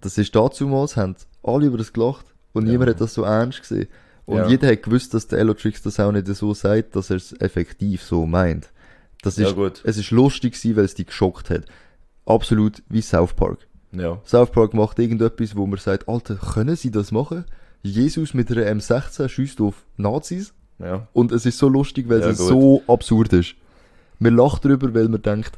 [0.00, 2.72] das ist dazumals, haben alle über das gelacht und Ja.
[2.72, 3.88] niemand hat das so ernst gesehen.
[4.24, 4.46] Und Ja.
[4.48, 8.02] jeder hat gewusst, dass der Elotrix das auch nicht so sagt, dass er es effektiv
[8.02, 8.70] so meint.
[9.22, 9.80] Das ja ist, gut.
[9.84, 11.64] es ist lustig gewesen, weil es die geschockt hat.
[12.26, 13.58] Absolut wie South Park.
[13.92, 14.20] Ja.
[14.24, 17.44] South Park macht irgendetwas, wo man sagt, Alter, können sie das machen?
[17.82, 21.08] Jesus mit einer M16 schießt auf Nazis Ja.
[21.12, 22.48] und es ist so lustig, weil Ja, es gut.
[22.48, 23.54] so absurd ist.
[24.20, 25.52] Man lacht drüber, weil man denkt,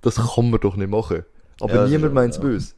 [0.00, 1.24] das kann man doch nicht machen.
[1.60, 2.42] Aber Ja, niemand meint es ja.
[2.42, 2.72] böse.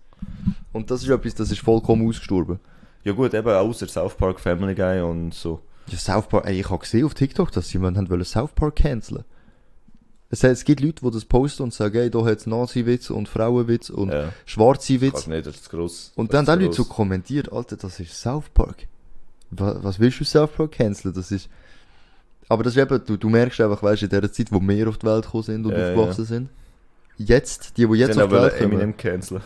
[0.75, 2.59] Und das ist etwas, das ist vollkommen ausgestorben.
[3.05, 5.61] Ja gut, eben außer South Park, Family Guy und so.
[5.87, 8.77] Ja, South Park, ey, ich habe gesehen auf TikTok, dass jemand haben wollen South Park
[8.77, 9.25] canceln.
[10.31, 13.29] Es, es gibt Leute, die das posten und sagen, ey, da hat es Nazi-Witz und
[13.29, 14.33] Frauenwitz und ja.
[14.47, 15.25] schwarze Witz.
[15.25, 16.13] Kann nicht, das ist gross.
[16.17, 18.89] Und dann haben Leute so kommentiert, Alter, das ist South Park.
[19.51, 21.15] Was, was willst du South Park canceln?
[21.15, 21.49] Das ist.
[22.49, 24.89] Aber das ist eben, du, du merkst einfach, weißt du, in der Zeit, wo wir
[24.89, 26.49] auf die Welt gekommen sind und Ja, aufgewachsen sind.
[27.17, 28.73] Jetzt, die, die jetzt Sie auf die Welt kommen.
[28.73, 29.43] Eminem canceln.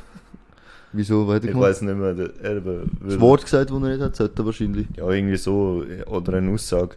[0.93, 2.15] Wieso, weiter Ich weiß nicht mehr.
[2.15, 4.87] Der, er, Das Wort gesagt, das er nicht hat, sollte er wahrscheinlich.
[4.97, 5.85] Ja, irgendwie so.
[6.07, 6.97] Oder eine Aussage.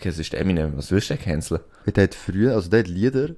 [0.00, 0.76] Es ist Eminem.
[0.76, 1.60] Was willst du denn canceln?
[1.86, 3.30] Der hat früher, also der hat Lieder,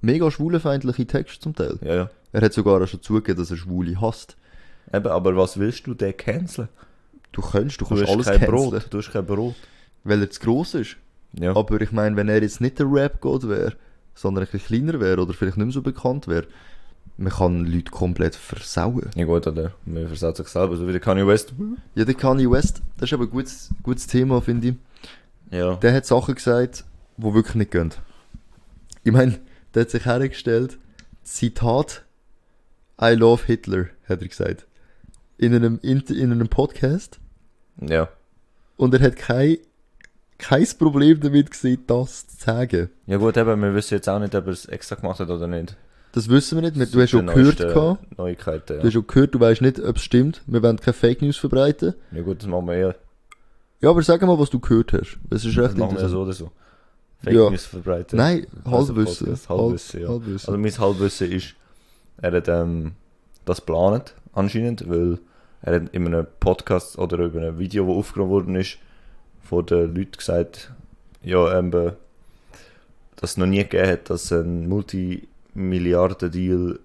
[0.00, 1.78] mega schwulenfeindliche Texte zum Teil.
[1.82, 2.10] Ja, ja.
[2.32, 4.36] Er hat sogar schon zugegeben, dass er Schwule hasst.
[4.92, 6.68] Eben, aber was willst du denn canceln?
[7.32, 8.86] Du kannst, du Du kannst hast alles kein canceln, Brot.
[8.90, 9.54] Du hast kein Brot.
[10.04, 10.96] weil er zu gross ist.
[11.38, 11.54] Ja.
[11.54, 13.74] Aber ich meine, wenn er jetzt nicht der Rap-God wäre,
[14.14, 16.46] sondern ein bisschen kleiner wäre oder vielleicht nicht mehr so bekannt wäre,
[17.18, 19.10] man kann Leute komplett versauen.
[19.14, 19.72] Ja gut, oder?
[19.84, 20.76] Man versaut sich selber.
[20.76, 21.54] So wie der Kanye West.
[21.94, 24.74] Ja, der Kanye West, das ist aber ein gutes, gutes Thema, finde ich.
[25.50, 25.76] Ja.
[25.76, 26.84] Der hat Sachen gesagt,
[27.16, 27.92] die wirklich nicht gehen.
[29.04, 29.38] Ich meine,
[29.74, 30.78] der hat sich hergestellt,
[31.22, 32.04] Zitat,
[33.00, 34.66] I love Hitler, hat er gesagt.
[35.38, 37.18] In einem, Inter- in einem Podcast.
[37.80, 38.08] Ja.
[38.76, 39.58] Und er hat kein,
[40.38, 42.90] kein Problem damit gesehen, das zu sagen.
[43.06, 45.46] Ja gut, eben, wir wissen jetzt auch nicht, ob er es extra gemacht hat oder
[45.46, 45.76] nicht.
[46.16, 46.78] Das wissen wir nicht.
[46.78, 48.18] Wir- Du hast schon gehört, gehabt.
[48.18, 48.82] Neuigkeiten, du ja.
[48.84, 50.40] hast schon gehört, du weißt nicht, ob es stimmt.
[50.46, 51.92] Wir wollen keine Fake News verbreiten.
[52.10, 52.94] ja gut, das machen wir eher.
[53.82, 55.18] Ja, aber sag mal, was du gehört hast.
[55.28, 56.50] Das ist Das recht machen wir ja so oder so.
[57.22, 57.50] Fake Ja.
[57.50, 58.16] News verbreiten.
[58.16, 59.26] Nein, Also Halbwissen.
[59.26, 60.08] Podcast, Halbwissen, ja.
[60.08, 60.48] Halbwissen.
[60.48, 61.54] Also mein Halbwissen ist,
[62.22, 62.92] er hat ähm,
[63.44, 65.18] das geplant, anscheinend, weil
[65.60, 68.78] er hat in einem Podcast oder über ein Video, das aufgenommen worden ist,
[69.42, 70.72] von den Leuten gesagt,
[71.22, 71.92] ja, ähm, dass
[73.32, 74.66] es noch nie gegeben hat, dass ein
[75.56, 76.78] Multimilliarden-Deal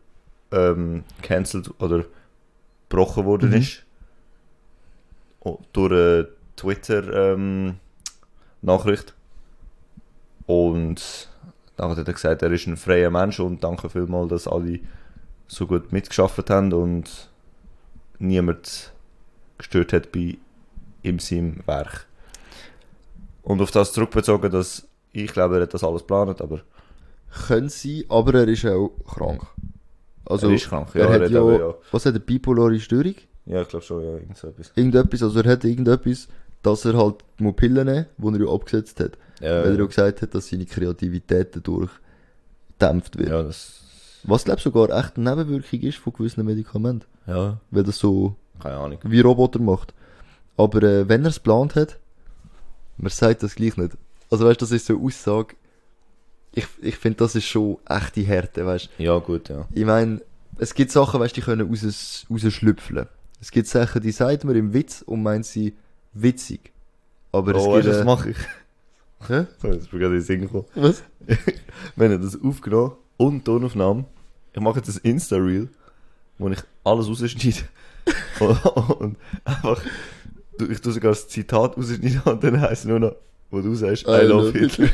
[0.51, 2.05] ähm, cancelled oder
[2.89, 3.57] gebrochen worden Mhm.
[3.57, 3.83] ist.
[5.41, 9.13] Oh, durch eine Twitter-Nachricht.
[10.45, 11.29] und
[11.77, 14.79] dann hat er gesagt, er ist ein freier Mensch und danke vielmals, dass alle
[15.47, 17.29] so gut mitgeschafft haben und
[18.19, 18.91] niemand
[19.57, 20.37] gestört hat bei
[21.03, 22.05] ihm seinem Werk.
[23.41, 26.61] Und auf das zurückbezogen, dass ich glaube, er hat das alles geplant, aber
[27.47, 29.45] Können sie, aber er ist auch krank.
[30.25, 30.89] Also, er ist krank.
[30.93, 31.73] Ja, er hat ja, aber, ja.
[31.91, 33.15] was hat er, bipolare Störung?
[33.45, 34.71] Ja, ich glaube schon, ja, irgend so etwas.
[34.75, 36.27] Irgendetwas, also er hat irgendetwas,
[36.61, 39.17] dass er halt muss Pillen nehmen, die er ja abgesetzt hat.
[39.39, 41.89] Ja, Weil er ja gesagt hat, dass seine Kreativität dadurch
[42.77, 43.29] gedämpft wird.
[43.29, 43.81] ja, das,
[44.23, 47.05] Was, glaube ich, sogar echt eine Nebenwirkung ist von gewissen Medikamenten.
[47.25, 48.99] ja, Weil das so keine Ahnung.
[49.03, 49.93] wie Roboter macht.
[50.57, 51.97] Aber äh, wenn er es geplant hat,
[52.97, 53.97] man sagt das gleich nicht.
[54.29, 55.55] Also weißt du, das ist so eine Aussage.
[56.53, 59.67] Ich, ich finde, das ist schon echte Härte, weißt Ja, gut, ja.
[59.73, 60.21] Ich meine,
[60.57, 63.07] es gibt Sachen, weißt du, die können raus, rausschlüpfeln.
[63.39, 65.73] Es gibt Sachen, die sagt man im Witz und meint sie
[66.13, 66.71] witzig.
[67.31, 67.85] Aber es oh, gibt.
[67.85, 68.37] weißt, du, was äh, mache ich?
[69.27, 69.45] Hä?
[69.47, 70.65] Jetzt bin ich gerade in den Sinn gekommen.
[70.75, 71.03] Was?
[71.95, 74.05] Wenn ich das aufgenommen und Tonaufnahme,
[74.53, 75.69] ich mache jetzt ein Insta-Reel,
[76.37, 77.63] wo ich alles rausschneide.
[78.99, 79.81] und, einfach,
[80.69, 83.15] ich tue sogar das Zitat rausschneiden und dann heisst es nur noch,
[83.51, 84.89] wo du sagst, I, I love love Hitler.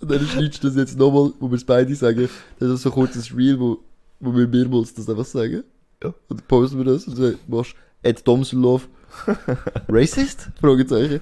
[0.00, 2.28] Und dann schneidest du das jetzt nochmal, wo wir es beide sagen.
[2.58, 3.78] Das ist so kurz ein Reel, wo,
[4.20, 5.64] wo wir mehrmals das einfach sagen.
[6.02, 6.14] Ja.
[6.28, 8.88] Und dann posten wir das und dann machst Ed Domselov.
[9.88, 10.48] Racist?
[10.60, 11.20] Fragezeichen.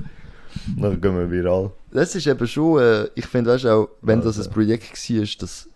[0.77, 1.72] dann gehen wir viral.
[1.90, 5.27] Das ist eben schon, äh, ich finde, weißt du auch, wenn das ein Projekt war,
[5.40, 5.68] das,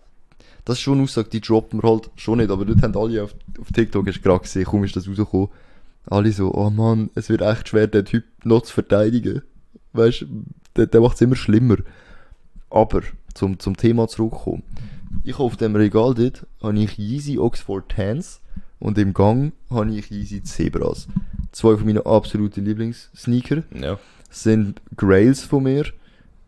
[0.64, 3.24] Das ist schon eine Aussage, die droppt man halt schon nicht, aber dort haben alle
[3.24, 5.48] auf, auf TikTok, hast gerade gesehen, kaum ist das rausgekommen,
[6.06, 9.42] alle so, oh Mann, es wird echt schwer, den Typ noch zu verteidigen.
[9.92, 10.26] Weißt du,
[10.76, 11.76] der, der macht es immer schlimmer.
[12.72, 13.02] Aber,
[13.34, 14.62] zum, zum Thema zurückkommen.
[15.24, 18.40] Ich habe auf dem Regal dort, habe ich Yeezy Oxford Tans
[18.78, 21.06] und im Gang habe ich Yeezy Zebras.
[21.52, 23.98] Zwei von meinen absoluten Lieblingssneaker Ja.
[24.30, 25.84] sind Grails von mir.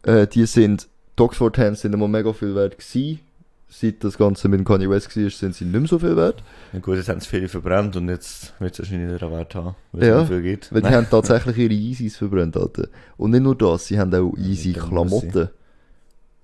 [0.02, 3.20] Äh, die sind, die Oxford Tans sind immer mega viel wert gewesen.
[3.68, 6.42] Seit das Ganze mit dem Kanye West war, sind sie nicht mehr so viel wert.
[6.72, 6.78] ja.
[6.78, 9.74] Gut, jetzt haben es viele verbrannt und jetzt wird es wahrscheinlich wieder einen Wert haben,
[9.92, 10.72] weil Ja, es nicht viel geht.
[10.72, 12.88] Weil die haben tatsächlich ihre Yeezys verbrannt, Alter.
[13.16, 15.48] Und nicht nur das, sie haben auch Ja, Yeezy mit dem Klamotten.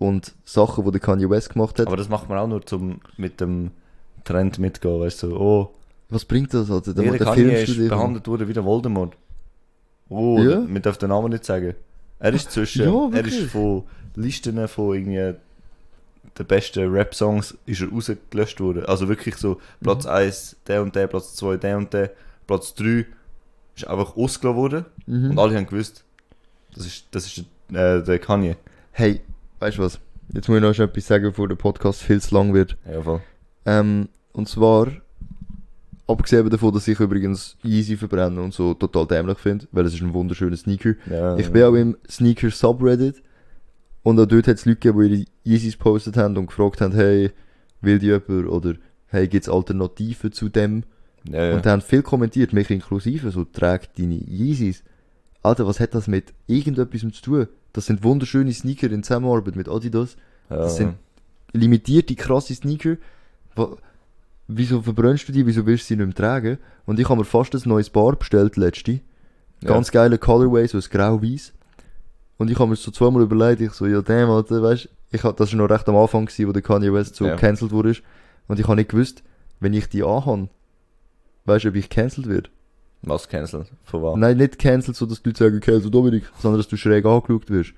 [0.00, 1.86] Und Sachen, die der Kanye West gemacht hat.
[1.86, 3.70] Aber das macht man auch nur zum mit dem
[4.24, 5.70] Trend mitgehen, weißt du, oh,
[6.08, 6.94] Was bringt das, Alter?
[6.94, 9.14] Der, jeder der Kanye ist behandelt worden wie der Voldemort.
[10.08, 10.60] Oh, Ja.
[10.60, 11.74] man darf den Namen nicht sagen.
[12.18, 13.84] Er ist zwischen, Ja, er ist von
[14.16, 15.34] Listen von irgendwie
[16.38, 18.84] den besten Rap-Songs ist er rausgelöscht worden.
[18.86, 20.10] Also wirklich so, Platz Mhm.
[20.10, 22.10] 1, der und der, Platz 2, der und der,
[22.46, 23.04] Platz 3
[23.76, 24.84] ist einfach ausgelassen worden.
[25.06, 25.30] Mhm.
[25.32, 26.04] Und alle haben gewusst,
[26.74, 27.38] das ist, das ist
[27.72, 28.56] äh, der Kanye.
[28.92, 29.20] Hey,
[29.60, 30.00] weißt du was?
[30.32, 32.76] Jetzt muss ich noch schnell etwas sagen, bevor der Podcast viel zu lang wird.
[32.90, 33.20] Ja, voll.
[33.66, 34.88] Ähm, und zwar,
[36.06, 40.02] abgesehen davon, dass ich übrigens Yeezy verbrenne und so total dämlich finde, weil es ist
[40.02, 40.94] ein wunderschöner Sneaker.
[41.10, 43.22] Ja, Ich bin auch im Sneaker Subreddit
[44.02, 46.94] und auch dort hat es Leute gegeben, die ihre Yeezys gepostet haben und gefragt haben,
[46.94, 47.30] hey,
[47.80, 48.74] will die jemand oder
[49.06, 50.84] hey, gibt's Alternativen zu dem?
[51.28, 51.54] ja, ja.
[51.56, 54.84] Und da haben viel kommentiert, mich inklusive, so, trägt deine Yeezys.
[55.42, 57.48] Alter, was hat das mit irgendetwas zu tun?
[57.72, 60.16] Das sind wunderschöne Sneaker in Zusammenarbeit mit Adidas.
[60.48, 60.94] ja, das sind
[61.52, 62.96] limitierte, krasse Sneaker.
[64.48, 65.46] Wieso verbrennst du die?
[65.46, 66.58] Wieso willst du sie nicht mehr tragen?
[66.86, 69.00] Und ich habe mir fast ein neues Bar bestellt, letzte.
[69.62, 71.52] Ganz geile Colorway, so ein grau-weiß.
[72.38, 75.36] Und ich habe mir so zweimal überlegt, ich so, ja, damn, Alter, weißt ich hab,
[75.36, 77.36] das war noch recht am Anfang gewesen, wo der Kanye West so Ja.
[77.36, 77.96] cancelled wurde.
[78.48, 79.22] Und ich habe nicht gewusst,
[79.58, 80.48] wenn ich die anhabe,
[81.44, 82.48] weißt du, ob ich cancelled werde?
[83.02, 83.64] Was cancel?
[83.84, 84.16] Von was?
[84.16, 87.48] Nein, nicht cancelled, so dass die Leute sagen, cancel Dominik, sondern dass du schräg angeschaut
[87.48, 87.72] wirst.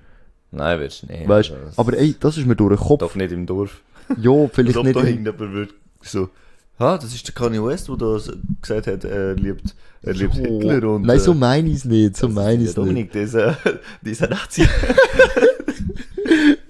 [0.51, 1.27] Nein, willst du nicht.
[1.27, 2.99] Weißt Also, das- Aber ey, das ist mir durch den Kopf.
[2.99, 3.81] Doch nicht im Dorf.
[4.19, 4.95] Ja, vielleicht Als ob nicht.
[4.97, 6.29] da irgendjemand würde so,
[6.77, 8.17] ah, das ist der Kanye West, der da
[8.61, 10.41] gesagt hat, er liebt, er liebt So.
[10.43, 11.03] Hitler und...
[11.05, 12.77] Nein, so äh, meine ich es nicht, so meine ich es nicht.
[12.77, 13.57] Dominik, dieser,
[14.01, 14.67] dieser Nazi.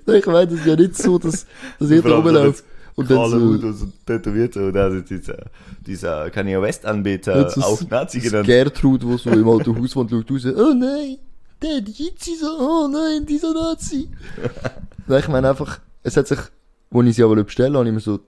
[0.05, 1.45] Ich meine, das ist ja nicht so, dass,
[1.79, 2.63] dass jeder Vor allem so rumläuft
[2.95, 5.45] und dann Kahle Hut so, und so tätowiert und also dieser,
[5.86, 8.45] dieser Kanye West Anbeter Nicht so auch Nazi genannt.
[8.45, 11.17] Gertrud, wo so im alten Haus wohnt, schaut raus, oh nein,
[11.62, 14.10] der Jitsi so, oh nein, dieser Nazi.
[15.08, 17.99] Nein, ich meine einfach, es hat sich, als ich sie aber bestellen habe ich mir
[17.99, 18.19] so,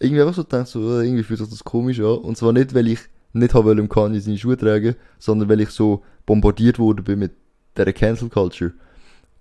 [0.00, 2.18] irgendwie einfach so gedacht, so, äh, irgendwie fühlt sich das komisch an.
[2.18, 2.98] Und zwar nicht, weil ich
[3.32, 7.20] nicht habe wollen, im Kanye seine Schuhe tragen, sondern weil ich so bombardiert wurde bin
[7.20, 7.32] mit
[7.76, 8.72] dieser Cancel Culture.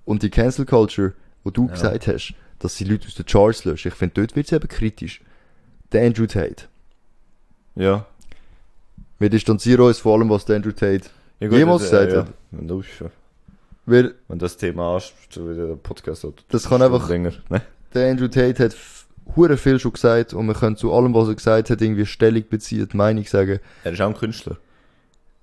[0.05, 1.71] Und die Cancel Culture, wo du Ja.
[1.73, 4.67] gesagt hast, dass sie Leute aus den Charts löschen, ich finde, dort wird es eben
[4.67, 5.21] kritisch.
[5.91, 6.65] Der Andrew Tate.
[7.75, 8.05] Ja.
[9.19, 12.85] Wir distanzieren uns vor allem, was der Andrew Tate ja Jemals das, gesagt ja, hat.
[12.85, 13.11] Schon-
[13.85, 16.43] Weil wenn das Thema wie der Podcast hat.
[16.49, 17.33] Das kann einfach- Länger.
[17.49, 17.61] Ne?
[17.93, 18.75] der Andrew Tate hat
[19.35, 22.43] hure viel schon gesagt und man kann zu allem, was er gesagt hat, irgendwie Stellung
[22.49, 23.59] beziehen, die Meinung sagen.
[23.83, 24.57] Er ist auch ein Künstler.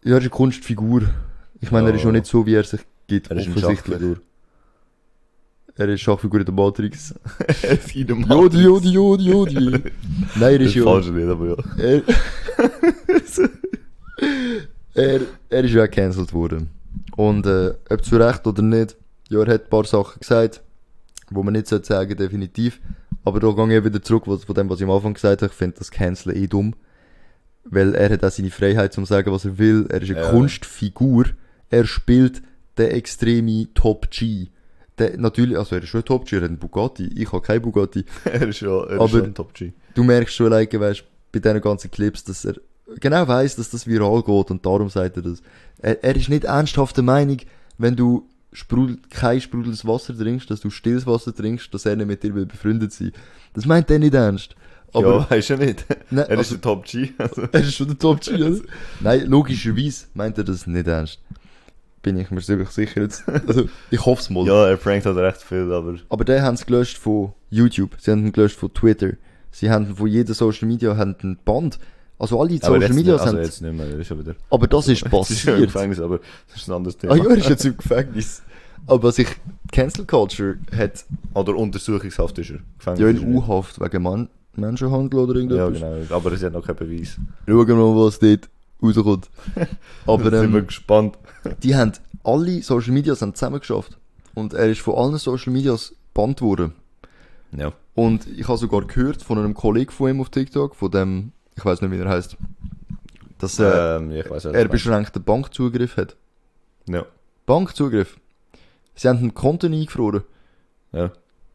[0.05, 1.03] Ja, er ist eine Kunstfigur.
[1.61, 2.05] Ich meine, er ist Ja.
[2.05, 3.95] schon nicht so, wie er sich gibt, Er ist ein offensichtlich.
[4.01, 4.17] Schachfigur.
[5.77, 7.15] Er ist Schachfigur in der Matrix.
[7.63, 9.55] er ist in dem Jodi, Jodi, Jodi, Jodi.
[9.61, 9.83] Nein,
[10.41, 10.85] er ist Das ja...
[10.85, 11.57] falsche nicht, aber ja.
[11.79, 12.03] Er,
[14.95, 16.69] er, er ist ja auch gecancelt worden.
[17.17, 18.97] Und äh, ob zu Recht oder nicht,
[19.31, 20.61] ja, er hat ein paar Sachen gesagt,
[21.31, 22.81] wo man nicht sollte sagen, definitiv.
[23.25, 25.51] Aber da gehe ich wieder zurück was, von dem, was ich am Anfang gesagt habe.
[25.51, 26.75] Ich finde das Canceln eh dumm.
[27.65, 29.87] Weil er hat auch seine Freiheit zum sagen, was er will.
[29.89, 30.31] Er ist eine Ja.
[30.31, 31.27] Kunstfigur.
[31.71, 32.43] Er spielt
[32.77, 34.49] den extreme Top G.
[35.03, 37.07] Der, natürlich, also er ist schon ein Top G, er hat einen Bugatti.
[37.17, 38.05] Ich habe keinen Bugatti.
[38.25, 39.73] er ist ja, er Aber- ist schon ein Top G.
[39.95, 42.55] du merkst schon, like, weißt, bei diesen ganzen Clips, dass er
[43.01, 45.43] genau weiß, dass das viral geht und darum sagt er das.
[45.79, 47.39] Er, er ist nicht ernsthaft der Meinung,
[47.79, 52.07] wenn du sprudel, kein sprudelndes Wasser trinkst, dass du stilles Wasser trinkst, dass er nicht
[52.07, 53.13] mit dir will befreundet sein.
[53.55, 54.55] Das meint er nicht ernst.
[54.93, 55.87] Aber ja, weißt du nicht.
[56.11, 57.09] Nein, er ist also- ein Top G.
[57.17, 58.61] Also, er ist schon der Top G, oder?
[59.01, 61.19] Nein, logischerweise meint er das nicht ernst.
[62.03, 63.25] Bin ich mir ziemlich sicher jetzt.
[63.47, 64.45] Also, ich hoffe es mal.
[64.47, 68.11] ja, er prankt halt recht viel, aber Aber den haben sie gelöscht von YouTube, sie
[68.11, 69.13] haben ihn gelöscht von Twitter,
[69.51, 71.79] sie haben von jeder Social Media haben einen Band.
[72.19, 73.37] Also alle Social jetzt, Media also haben.
[73.39, 74.35] jetzt nicht mehr, er ist wieder.
[74.51, 75.61] Aber das ist ist er im passiert.
[75.73, 77.13] Gefängnis, aber das ist ein anderes Thema.
[77.13, 78.43] Ah ja, er ist jetzt im Gefängnis.
[78.87, 79.29] Aber sich
[79.71, 82.59] Cancel Culture hat Oder Untersuchungshaft ist er.
[82.79, 83.35] Gefängnis ja ist in.
[83.37, 86.03] U-Haft wegen Man Menschenhandel oder Ja, irgendetwas.
[86.09, 86.17] genau.
[86.17, 87.17] Aber es hat noch keinen Beweis.
[87.49, 88.49] Schauen wir mal, was dort
[88.83, 89.31] rauskommt.
[90.07, 91.17] Aber da sind wir ähm, gespannt.
[91.63, 91.93] Die haben
[92.25, 93.99] alle Social Medias haben zusammen geschafft.
[94.35, 96.73] Und er ist von allen Social Medias gebannt worden.
[97.57, 97.73] Ja.
[97.95, 101.65] Und ich habe sogar gehört von einem Kollegen von ihm auf TikTok, von dem, ich
[101.65, 102.37] weiß nicht, wie er heißt,
[103.39, 106.17] dass äh, ähm, weiß er beschränkten Bankzugriff hat.
[106.87, 107.05] Ja.
[107.45, 108.17] Bankzugriff.
[108.95, 110.23] Sie haben ein Konto eingefroren.
[110.93, 111.11] Ja.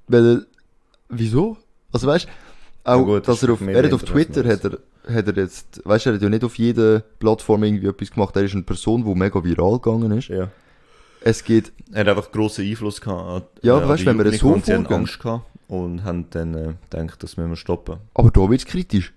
[0.08, 0.45] Weil,
[1.10, 1.58] wieso?
[1.91, 2.28] Also weißt
[2.84, 4.78] auch, Ja gut, das dass er auf, er hat auf Twitter, hat er,
[5.10, 8.36] hat er jetzt, weißt du, er hat ja nicht auf jeder Plattform irgendwie etwas gemacht.
[8.36, 10.28] Er ist eine Person, die mega viral gegangen ist.
[10.30, 10.50] Ja.
[11.22, 13.63] Es geht, Er hat einfach grossen Einfluss gehabt.
[13.63, 14.86] Ja, an weißt, die wenn wir Jugendlichen so vorgehen.
[14.88, 17.98] Angst gehabt und haben dann äh, gedacht, das müssen wir stoppen.
[18.13, 19.13] aber da wird's kritisch.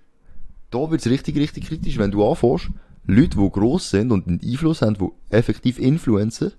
[0.71, 2.69] Da wird's richtig, richtig kritisch, wenn du anfängst,
[3.05, 6.53] Leute, die gross sind und einen Einfluss haben, die effektiv influenzen,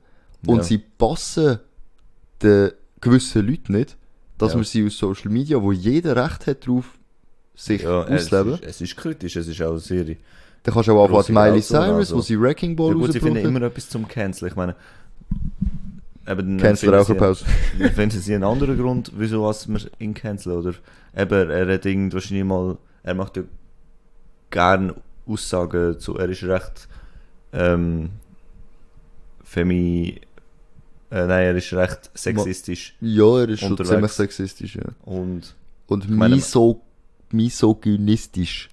[0.47, 0.63] und Ja.
[0.65, 1.59] sie passen
[2.43, 3.97] den gewissen Leuten nicht,
[4.39, 4.57] dass Ja.
[4.57, 6.99] man sie aus Social Media, wo jeder Recht hat drauf,
[7.55, 8.55] sich Ja, es ausleben.
[8.55, 10.17] ist, es ist kritisch, es ist auch eine Serie.
[10.63, 12.17] Dann kannst du auch anfangen, Miley Cyrus, also.
[12.17, 14.51] wo sie Wrecking Ball Ja gut, sie finden immer etwas zum Canceln.
[14.51, 14.75] Ich meine,
[16.29, 17.45] eben, Cancel finden auch sie- eine Pause.
[17.79, 20.75] Dann finden sie einen anderen Grund, wieso was wir ihn canceln, oder?
[21.17, 23.43] Eben, er hat irgend wahrscheinlich mal, er macht ja
[24.51, 24.95] gern
[25.27, 26.89] Aussagen zu, er ist recht,
[27.53, 28.11] ähm,
[29.45, 30.21] femi,
[31.11, 33.91] äh, nein, er ist recht sexistisch Ja, er ist schon Unterwegs.
[33.91, 34.85] ziemlich sexistisch, ja.
[35.05, 35.55] und,
[35.89, 36.81] Und meine- miso
[37.33, 38.69] misogynistisch.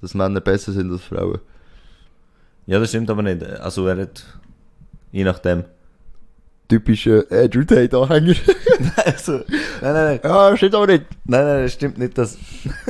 [0.00, 1.38] Dass Männer besser sind als Frauen.
[2.66, 3.44] ja, das stimmt aber nicht.
[3.44, 4.24] Also, er hat,
[5.12, 5.64] je nachdem.
[6.68, 8.34] Typischer Andrew Tate-Anhänger.
[9.04, 9.44] also, nein,
[9.80, 10.20] nein, nein.
[10.24, 11.04] ja, stimmt aber nicht.
[11.24, 12.38] Nein, nein, das stimmt nicht, dass,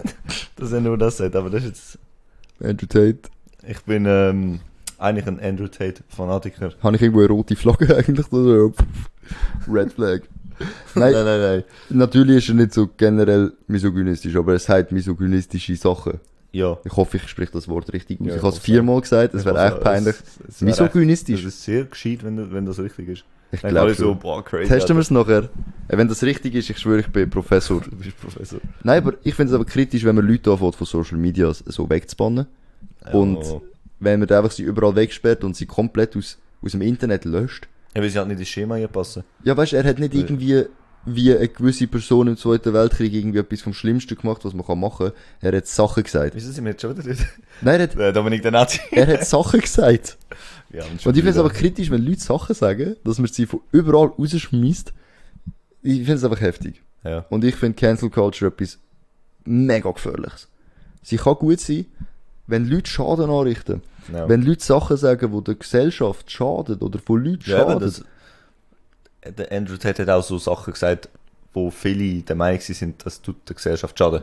[0.57, 1.99] dass er nur das sagt, aber das ist jetzt,
[2.63, 3.19] Andrew Tate.
[3.67, 4.61] ich bin ähm,
[4.99, 6.75] eigentlich ein Andrew Tate-Fanatiker.
[6.81, 8.31] Habe ich irgendwo eine rote Flagge eigentlich?
[8.33, 8.73] Oder?
[9.69, 10.23] Red Flag.
[10.95, 11.65] Nein, nein, nein.
[11.91, 16.21] natürlich ist er nicht so generell misogynistisch, aber er sagt misogynistische Sachen.
[16.53, 16.77] Ja.
[16.85, 18.27] Ich hoffe, ich spreche das Wort richtig aus.
[18.27, 20.15] Ja, ich habe es viermal gesagt, das Ich wäre echt peinlich.
[20.17, 21.37] es- es Misogynistisch.
[21.37, 23.25] echt- Das ist sehr gescheit, wenn, wenn das richtig ist.
[23.53, 24.69] Ich glaube so, boah, crazy.
[24.69, 25.45] Testen wir es nachher.
[25.89, 27.81] Äh, Wenn das richtig ist, ich schwöre, ich bin Professor.
[27.83, 28.61] Du bist Professor.
[28.83, 31.89] Nein, aber ich finde es aber kritisch, wenn man Leute anfängt, von Social Media so
[31.91, 32.47] wegzubannen.
[33.13, 33.61] Und Ja.
[34.01, 37.69] wenn man einfach sie überall wegsperrt und sie komplett aus, aus dem Internet löscht.
[37.95, 39.25] Ja, weil sie halt nicht ins Schema passen.
[39.45, 40.65] Ja, weißt du, er hat nicht irgendwie
[41.05, 44.79] wie eine gewisse Person im Zweiten Weltkrieg irgendwie etwas vom Schlimmsten gemacht, was man kann
[44.79, 45.17] machen kann.
[45.41, 46.35] Er hat Sachen gesagt.
[46.35, 47.27] Wieso sind wir jetzt schon wieder dort?
[47.61, 48.81] Nein, er hat, Der Dominik der Nazi.
[48.93, 50.17] er hat Sachen gesagt.
[50.75, 53.61] Ja, Und ich finde es aber kritisch, wenn Leute Sachen sagen, dass man sie von
[53.73, 54.95] überall rausschmeißt.
[55.83, 56.81] Ich finde es einfach heftig.
[57.05, 57.27] Ja.
[57.29, 58.79] Und ich finde Cancel Culture etwas
[59.45, 60.49] mega gefährliches.
[61.03, 61.85] Sie kann gut sein,
[62.47, 63.83] wenn Leute Schaden anrichten.
[64.13, 64.29] Ja.
[64.29, 67.81] Wenn Leute Sachen sagen, die der Gesellschaft schaden oder von Leuten ja, schaden.
[67.81, 68.05] das,
[69.25, 71.09] der Andrew Tate hat auch so Sachen gesagt,
[71.53, 74.23] wo viele der Meinung sind, das tut der Gesellschaft schaden.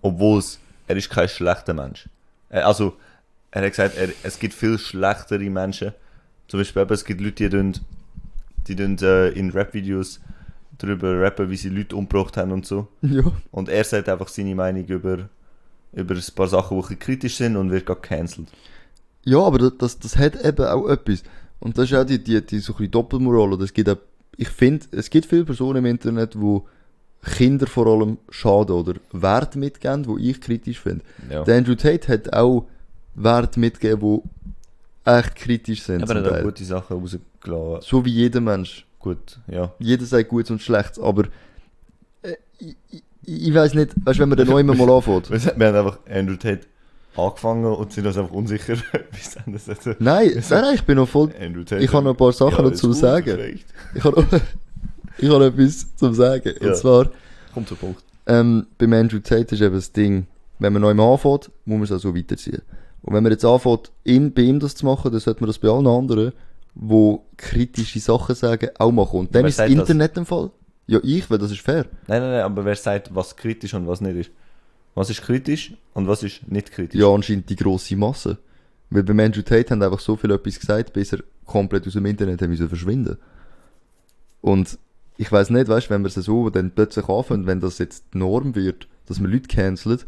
[0.00, 2.08] Obwohl es, er ist kein schlechter Mensch.
[2.50, 2.96] Also,
[3.50, 5.92] er hat gesagt, er, es gibt viel schlechtere Menschen.
[6.46, 7.74] Zum Beispiel es gibt Leute, die, tun,
[8.66, 10.20] die tun, äh, in Rap-Videos
[10.78, 12.88] darüber rappen, wie sie Leute umgebracht haben und so.
[13.02, 13.22] ja.
[13.50, 15.28] Und er sagt einfach seine Meinung über,
[15.92, 18.48] über ein paar Sachen, die ein bisschen kritisch sind und wird gerade gecancelt.
[19.24, 21.22] ja, aber das, das, hat eben auch etwas.
[21.60, 23.52] Und das ist auch die, die, die so ein Doppelmoral.
[23.52, 23.96] Oder es gibt auch,
[24.36, 26.66] ich finde, es gibt viele Personen im Internet, wo
[27.22, 31.04] Kinder vor allem schaden oder Werte mitgeben, die ich kritisch finde.
[31.30, 31.42] Ja.
[31.42, 32.66] Der Andrew Tate hat auch
[33.14, 34.22] Werte mitgegeben,
[35.04, 36.02] die echt kritisch sind.
[36.02, 37.88] Aber er hat auch gute Sachen rausgelassen.
[37.88, 38.86] So wie jeder Mensch.
[39.00, 39.72] Gut, ja.
[39.78, 41.24] Jeder sagt Gutes und Schlechtes, aber
[42.22, 42.76] äh, ich,
[43.28, 45.30] ich, weiß nicht, weißt du, wenn man den neu mal anfängt.
[45.30, 46.60] Wir haben einfach Andrew Tate
[47.16, 48.74] angefangen und sind uns einfach unsicher,
[49.12, 49.86] wie es anders ist.
[49.86, 51.30] Nein, nein, nein, ich bin noch voll.
[51.40, 51.82] Andrew Tate.
[51.82, 53.24] Ich habe noch ein paar Sachen noch ist zu gut, sagen.
[53.24, 53.66] vielleicht.
[53.94, 54.40] Ich habe noch,
[55.18, 56.54] ich habe noch etwas zum Sagen.
[56.60, 56.68] Ja.
[56.68, 57.10] Und zwar,
[57.52, 58.02] Kommt zum Punkt.
[58.26, 60.26] ähm, beim Andrew Tate ist eben das Ding,
[60.58, 62.62] wenn man neu mal anfängt, muss man es auch so weiterziehen.
[63.02, 65.58] Und wenn man jetzt anfängt, ihn, bei ihm das zu machen, dann sollte man das
[65.58, 66.32] bei allen anderen,
[66.74, 69.20] wo kritische Sachen sagen, auch machen.
[69.20, 69.88] Und dann ist das sagt das?
[69.88, 70.50] Internet im Fall.
[70.88, 71.84] Ja, ich, weil das ist fair.
[72.08, 74.30] Nein, nein, nein, aber wer sagt, was kritisch und was nicht ist?
[74.94, 76.98] Was ist kritisch und was ist nicht kritisch?
[77.00, 78.38] Ja, anscheinend die grosse Masse.
[78.90, 82.06] Weil beim Andrew Tate haben einfach so viel etwas gesagt, bis er komplett aus dem
[82.06, 83.18] Internet müssen verschwinden.
[84.40, 84.78] Und
[85.18, 88.18] ich weiß nicht, weißt, wenn wir es so dann plötzlich anfangen, wenn das jetzt die
[88.18, 90.06] Norm wird, dass man Leute cancelt,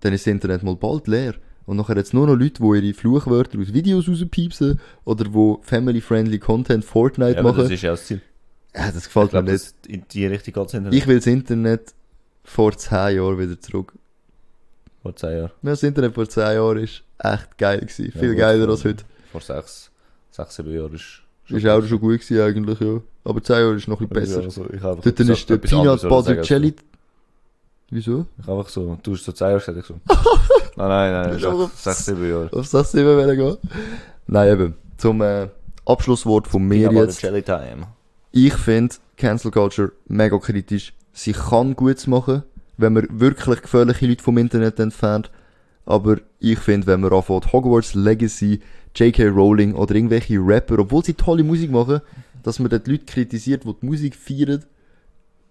[0.00, 1.34] dann ist das Internet mal bald leer.
[1.66, 6.38] Und nachher jetzt nur noch Leute, die ihre Fluchwörter aus Videos rauspiepsen oder wo family-friendly
[6.40, 7.72] Content Fortnite Ja, aber das machen.
[7.72, 8.20] ist ja das Ziel.
[8.74, 9.86] Ja, das Ich gefällt mir glaube, nicht.
[9.86, 11.94] in die Richtung geht es Ich will das Internet
[12.44, 13.92] vor zehn Jahren wieder zurück.
[15.02, 15.50] Vor zehn Jahren.
[15.62, 18.12] Ja, Das Internet vor zehn Jahren ist echt geil gewesen.
[18.14, 19.04] Ja, Viel geiler als heute.
[19.32, 19.90] Vor sechs,
[20.30, 23.00] sechs, sieben Jahren ist Ist auch schon gut gewesen eigentlich, ja.
[23.24, 24.44] Aber 10 Jahre ist noch ein bisschen besser.
[24.44, 26.74] Also ich Dort etwas- ist der Peanut Butter sagen als Jelly...
[27.92, 28.26] Wieso?
[28.40, 29.94] Ich einfach so, du hast so zehn Jahre gesagt, ich so.
[30.76, 32.48] nein, nein, nein, du sechs, sechs, sieben Jahre.
[32.52, 33.56] Auf das sind wir wieder gehen?
[34.28, 34.74] Nein, eben.
[34.96, 35.48] Zum äh,
[35.84, 37.22] Abschlusswort von mir Peanut Butter jetzt.
[37.22, 37.86] Jelly Time.
[38.32, 40.92] Ich finde Cancel Culture mega kritisch.
[41.12, 42.42] sie kann Gutes machen,
[42.76, 45.30] wenn man wirklich gefährliche Leute vom Internet entfernt.
[45.84, 48.60] Aber ich finde, wenn man anfängt, Hogwarts Legacy,
[48.94, 49.28] J.K.
[49.28, 52.00] Rowling oder irgendwelche Rapper, obwohl sie tolle Musik machen,
[52.42, 54.64] dass man dort Leute kritisiert, die die Musik feiern,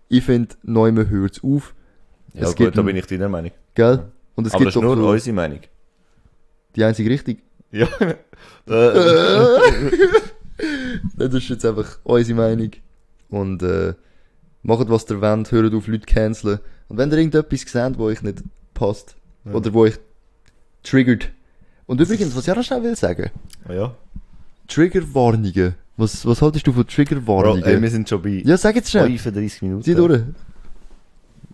[0.07, 1.75] ich finde, neu hört es auf.
[2.33, 3.51] Ja, Es gut, gibt da bin ich deiner Meinung.
[3.75, 4.05] Gell?
[4.35, 5.59] Und es Aber gibt das ist doch nur so unsere Meinung.
[6.75, 7.37] die einzige Richtung.
[7.71, 7.87] Ja.
[11.15, 12.71] Das ist jetzt einfach unsere Meinung.
[13.29, 13.93] Und äh,
[14.63, 16.59] macht, was ihr wollt, hört auf, Leute canceln.
[16.87, 18.43] Und wenn ihr irgendetwas seht, wo euch nicht
[18.73, 19.53] passt, Ja.
[19.53, 19.97] oder wo euch
[20.83, 21.29] triggert.
[21.85, 23.29] Und übrigens, was ich auch noch schnell will sagen,
[23.69, 23.95] ja.
[24.67, 25.75] Triggerwarnungen.
[25.97, 27.63] Was, was haltest du von Bro, Triggerwarnungen?
[27.63, 29.17] ey, wir sind schon bei ja, sag jetzt schnell.
[29.17, 29.83] 35 Minuten.
[29.83, 30.21] Zieh durch.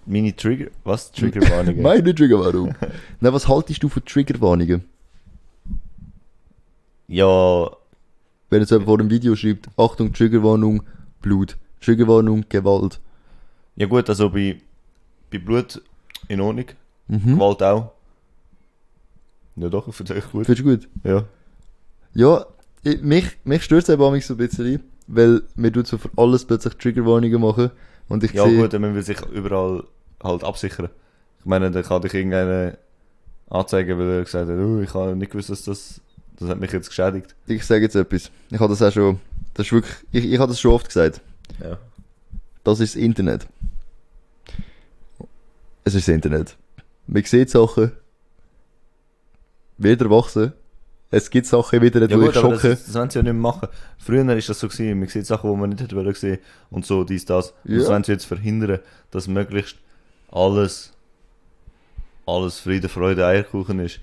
[0.06, 1.12] Meine Trigger, was?
[1.12, 1.82] Triggerwarnungen?
[1.82, 2.76] Meine Triggerwarnung.
[3.22, 4.84] Nein, was haltest du von Triggerwarnungen?
[7.08, 7.70] ja,
[8.50, 10.84] Wenn jetzt jemand vor dem Video schreibt, Achtung, Triggerwarnung,
[11.22, 11.58] Blut.
[11.82, 13.00] Triggerwarnung, Gewalt.
[13.76, 14.58] ja gut, also bei,
[15.32, 15.82] bei Blut
[16.28, 16.66] in Ordnung.
[17.08, 17.36] Mhm.
[17.36, 17.92] Gewalt auch.
[19.56, 20.46] Ja doch, ich finde es echt gut.
[20.46, 20.90] Findest du gut?
[21.04, 21.24] Ja.
[22.14, 22.46] Ja,
[22.84, 26.46] ich, mich, mich stört es eben so ein bisschen, weil mir tut so für alles
[26.46, 27.72] plötzlich Triggerwarnungen machen.
[28.08, 29.84] Und ich Ja sehe, gut, dann müssen wir sich überall
[30.24, 30.90] halt absichern.
[31.40, 32.78] Ich meine, dann kann dich irgendeiner
[33.50, 36.02] anzeigen, weil er gesagt hat, oh, ich habe nicht gewusst, dass das,
[36.40, 37.36] das hat mich jetzt geschädigt.
[37.48, 38.32] ich sage jetzt etwas.
[38.50, 39.20] Ich habe das auch schon,
[39.54, 41.22] das ist wirklich, ich, ich habe das schon oft gesagt.
[41.62, 41.78] Ja.
[42.64, 43.48] Das ist das Internet.
[45.84, 46.58] Es ist das Internet.
[47.08, 47.92] Man sieht Sachen,
[49.78, 50.54] wieder wachsen.
[51.12, 52.72] Es gibt Sachen wieder, die Ja gut, aber das, schocken.
[52.72, 53.70] das wollen sie ja nicht mehr machen.
[53.98, 56.40] Früher ist das so gewesen, man sieht Sachen, die man nicht hätte wollen sehen
[56.72, 57.54] und so, dies, das.
[57.64, 57.78] Ja.
[57.78, 58.80] Das wollen sie jetzt verhindern,
[59.12, 59.78] dass möglichst
[60.32, 60.92] alles,
[62.26, 64.00] alles Friede, Freude, Eierkuchen ist.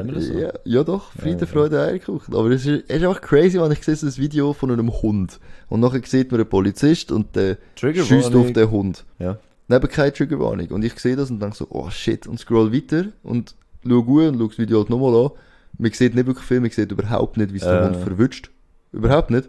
[0.00, 0.32] Sagen wir das so?
[0.38, 1.46] Ja, ja doch, Friede, Ja.
[1.46, 2.34] Freude, Eierkuchen.
[2.34, 4.90] Aber es ist, es ist einfach crazy, wenn ich sehe so ein Video von einem
[5.02, 5.38] Hund.
[5.68, 9.04] Und nachher sieht man einen Polizist und der schießt auf den Hund.
[9.18, 9.38] Ja.
[9.68, 10.66] Neben keine Triggerwarnung.
[10.68, 13.54] Und ich sehe das und denke so, oh shit, und scroll weiter und
[13.86, 15.30] schau gut und schau das Video halt nochmal an.
[15.78, 17.84] Man sieht nicht wirklich viel, man sieht überhaupt nicht, wie es der Äh.
[17.86, 18.50] Hund verwünscht.
[18.92, 19.48] Überhaupt nicht.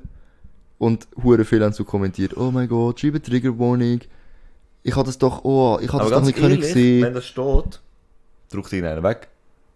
[0.78, 4.00] Und hure viele haben so kommentiert, oh mein Gott, schreibe Triggerwarnung.
[4.84, 7.04] Ich habe das doch, oh, ich Aber das doch nicht können ehrlich, sehen.
[7.04, 7.82] wenn das steht,
[8.52, 9.28] drückt ihn einer weg.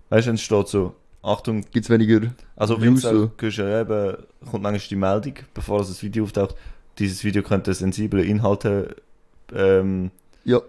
[0.10, 2.22] Weißt du, es steht so, Achtung, Gibt's weniger,
[2.56, 3.32] also Views wenn so.
[3.38, 4.18] du ja eben,
[4.50, 6.56] kommt manchmal die Meldung, bevor das Video auftaucht,
[7.00, 8.96] dieses Video könnte sensible Inhalte,
[9.54, 10.12] ähm,
[10.44, 10.62] ja.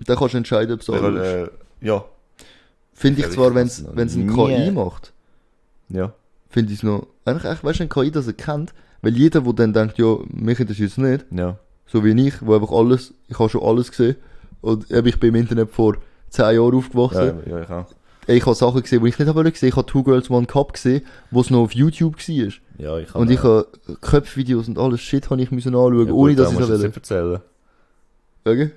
[0.00, 2.04] Dann kannst du entscheiden, ob es äh, äh, ja,
[2.92, 4.28] Finde ich Ja, zwar, ich wenn es ein.
[4.28, 5.12] KI macht,
[5.88, 6.12] ja.
[6.50, 9.52] finde ich es noch, eigentlich, echt, weißt du, ein KI das erkennt, weil jeder, der
[9.54, 11.58] dann denkt, ja, mich interessiert es nicht, Ja.
[11.86, 14.16] so wie ich, wo einfach alles, ich habe schon alles gesehen,
[14.60, 15.96] und eben, ich bin im Internet vor
[16.30, 17.86] 10 Jahren aufgewachsen, Ja, ja, ich auch.
[18.26, 20.72] Ich habe Sachen gesehen, die ich nicht habe gesehen, ich habe Two Girls One Cup
[20.72, 23.66] gesehen, wo es noch auf YouTube war, Ja, ich und ich habe
[24.00, 26.78] Köpfvideos und alles Shit habe ich müssen anschauen, ja, ohne dass da ich es will.
[26.86, 27.40] nicht erzählen.
[28.44, 28.70] Okay?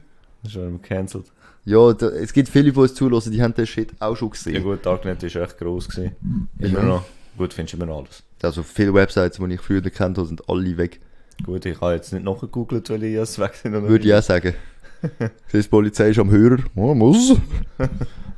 [0.43, 1.25] Das ist schon gecancelt.
[1.65, 4.55] Ja, da, es gibt viele, die uns zulassen, die haben den Shit auch schon gesehen.
[4.55, 6.15] Ja gut, Darknet ist echt gross gewesen.
[6.59, 6.85] Immer Ja.
[6.85, 7.05] noch.
[7.37, 8.23] Gut, findest du immer noch alles.
[8.41, 11.01] Also viele Websites, die ich früher gekannt habe, sind alle weg.
[11.45, 13.75] Gut, ich habe jetzt nicht nachgegoogelt, weil ich jetzt weg sind.
[13.75, 14.53] oder Würde ich auch sagen.
[15.53, 16.57] Die Polizei ist am Hörer.
[16.75, 17.35] Oh, muss.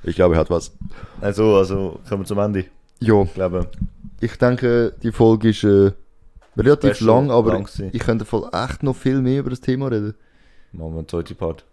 [0.04, 0.72] Ich glaube, er hat was.
[1.20, 2.66] Also, also, kommen wir zum Ende.
[3.00, 3.70] Ja, Ich glaube,
[4.22, 5.92] ich denke, die Folge ist äh,
[6.58, 9.88] relativ Special, lang, aber lang ich könnte voll echt noch viel mehr über das Thema
[9.88, 10.16] reden.
[10.72, 11.66] machen wir einen zweiten Part.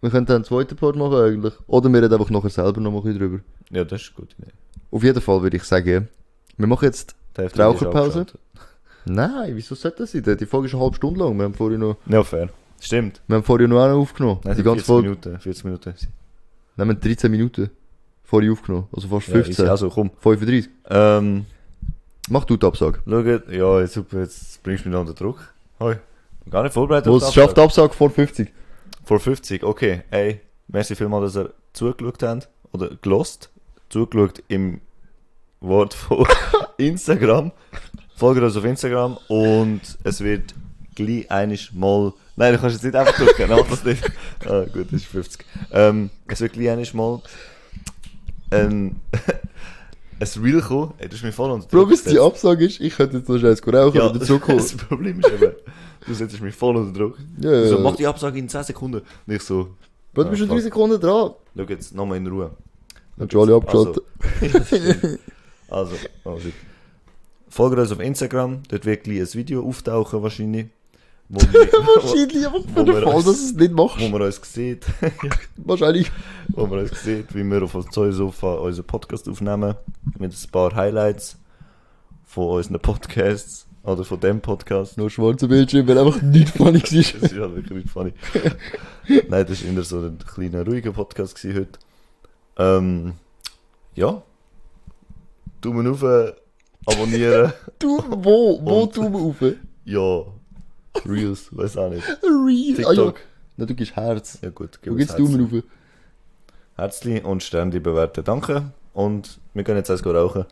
[0.00, 1.54] Wir könnten einen zweiten Part machen eigentlich.
[1.66, 3.40] Oder wir reden einfach nachher selber noch ein bisschen drüber.
[3.70, 4.34] Ja, das ist gut.
[4.38, 4.46] Nee.
[4.92, 6.08] Auf jeden Fall würde ich sagen,
[6.56, 7.16] wir machen jetzt...
[7.36, 8.26] Die Raucherpause?
[9.06, 10.22] Nein, wieso sollte das sein?
[10.38, 11.36] Die Folge ist eine halbe Stunde lang.
[11.36, 12.48] Wir haben vorher noch, Ja, fair.
[12.80, 13.20] Stimmt.
[13.26, 14.40] wir haben vorher noch eine aufgenommen.
[14.44, 15.08] Nein, die die ganze 40 Folge.
[15.10, 15.38] Minuten.
[15.40, 15.94] 40 Minuten.
[16.76, 17.70] Nein, wir haben 13 Minuten
[18.24, 18.86] vorher aufgenommen.
[18.92, 19.52] Also fast Ja, 15.
[19.52, 19.62] easy.
[19.70, 20.10] also, komm.
[20.20, 20.68] 35.
[20.88, 21.46] Ähm,
[22.28, 23.00] Mach du die Absage.
[23.08, 25.52] schaut, ja, jetzt, super, jetzt bringst du mich noch unter Druck.
[25.80, 25.96] Hoi.
[26.48, 27.12] Gar nicht vorbereitet.
[27.12, 27.64] Was die schafft Absage.
[27.64, 28.52] Absage vor 50?
[29.04, 30.02] Vor 50, okay.
[30.10, 32.48] Ey, merci vielmals, dass ihr zugeschaut habt.
[32.72, 33.50] Oder gelost.
[33.88, 34.80] Zugeschaut im
[35.60, 36.24] Wort von
[36.76, 37.50] Instagram.
[38.14, 40.54] Folgt uns auf Instagram und es wird
[40.94, 42.12] gleich einiges mal.
[42.40, 44.02] Nein, du kannst jetzt nicht einfach drücken, mach das nicht.
[44.46, 45.44] Ah, gut, das ist 50.
[45.72, 47.20] Ähm, es wird gleich einiges mal
[48.50, 48.98] ein,
[50.20, 50.94] ein Reel kommen.
[50.96, 52.24] Ey, du hast mich voll unter Bro, Druck bis die gesetzt.
[52.24, 54.56] Absage ist, ich könnte jetzt noch scheiß rauchen ja, und dazukommen.
[54.62, 55.52] das Problem ist eben,
[56.06, 57.18] du setzt mich voll unter Druck.
[57.42, 57.82] Ja, ja, So, ja.
[57.82, 59.02] mach die Absage in 10 Sekunden.
[59.26, 59.74] Nicht so,
[60.14, 60.56] Bro, du bist schon fuck.
[60.56, 61.32] 3 Sekunden dran.
[61.54, 62.52] Schau jetzt nochmal in Ruhe.
[63.18, 64.02] Hat schon alle abgeschaltet.
[65.68, 66.54] Also, also, shit.
[67.48, 70.68] Folgt uns auf Instagram, dort wird gleich ein Video auftauchen wahrscheinlich.
[71.32, 71.40] Wo,
[71.94, 74.00] Wahrscheinlich, wo für den Fall, uns- dass du es nicht machst.
[74.00, 74.84] wo man uns sieht,
[75.58, 76.10] Wahrscheinlich.
[76.48, 79.76] wo man uns sieht, wie wir auf dem Zollsofa unseren Podcast aufnehmen.
[80.18, 81.38] Mit ein paar Highlights
[82.24, 83.66] von unseren Podcasts.
[83.82, 84.98] Oder von dem Podcast.
[84.98, 86.90] Noch schwarzer Bildschirm, weil einfach nichts funny war.
[86.90, 88.12] Das ist halt wirklich nicht funny.
[89.28, 91.78] Nein, das war eher so ein kleiner, ruhiger Podcast heute.
[92.58, 93.14] Ähm,
[93.94, 94.20] ja.
[95.62, 96.32] Daumen auf, äh,
[96.86, 97.52] abonnieren.
[97.78, 98.60] Du, wo?
[98.62, 99.54] Wo wir auf?
[99.84, 100.39] ja.
[101.06, 102.06] Reels, weiß auch nicht.
[102.22, 102.76] Real.
[102.78, 102.86] Ah ja.
[102.94, 103.20] TikTok.
[103.56, 104.38] Na, du gibst Herz.
[104.42, 105.58] Ja gut, Wo gib gibt's uns Daumen Herzli.
[105.58, 105.64] auf?
[106.76, 108.24] Herzli und Sternli bewerten.
[108.24, 108.72] Danke.
[108.94, 110.46] Und wir gehen jetzt erst rauchen.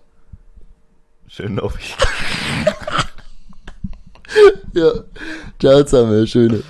[1.27, 1.79] Schönen Abend.
[4.75, 4.93] Ja.
[5.59, 6.63] Ciao zusammen, schöne.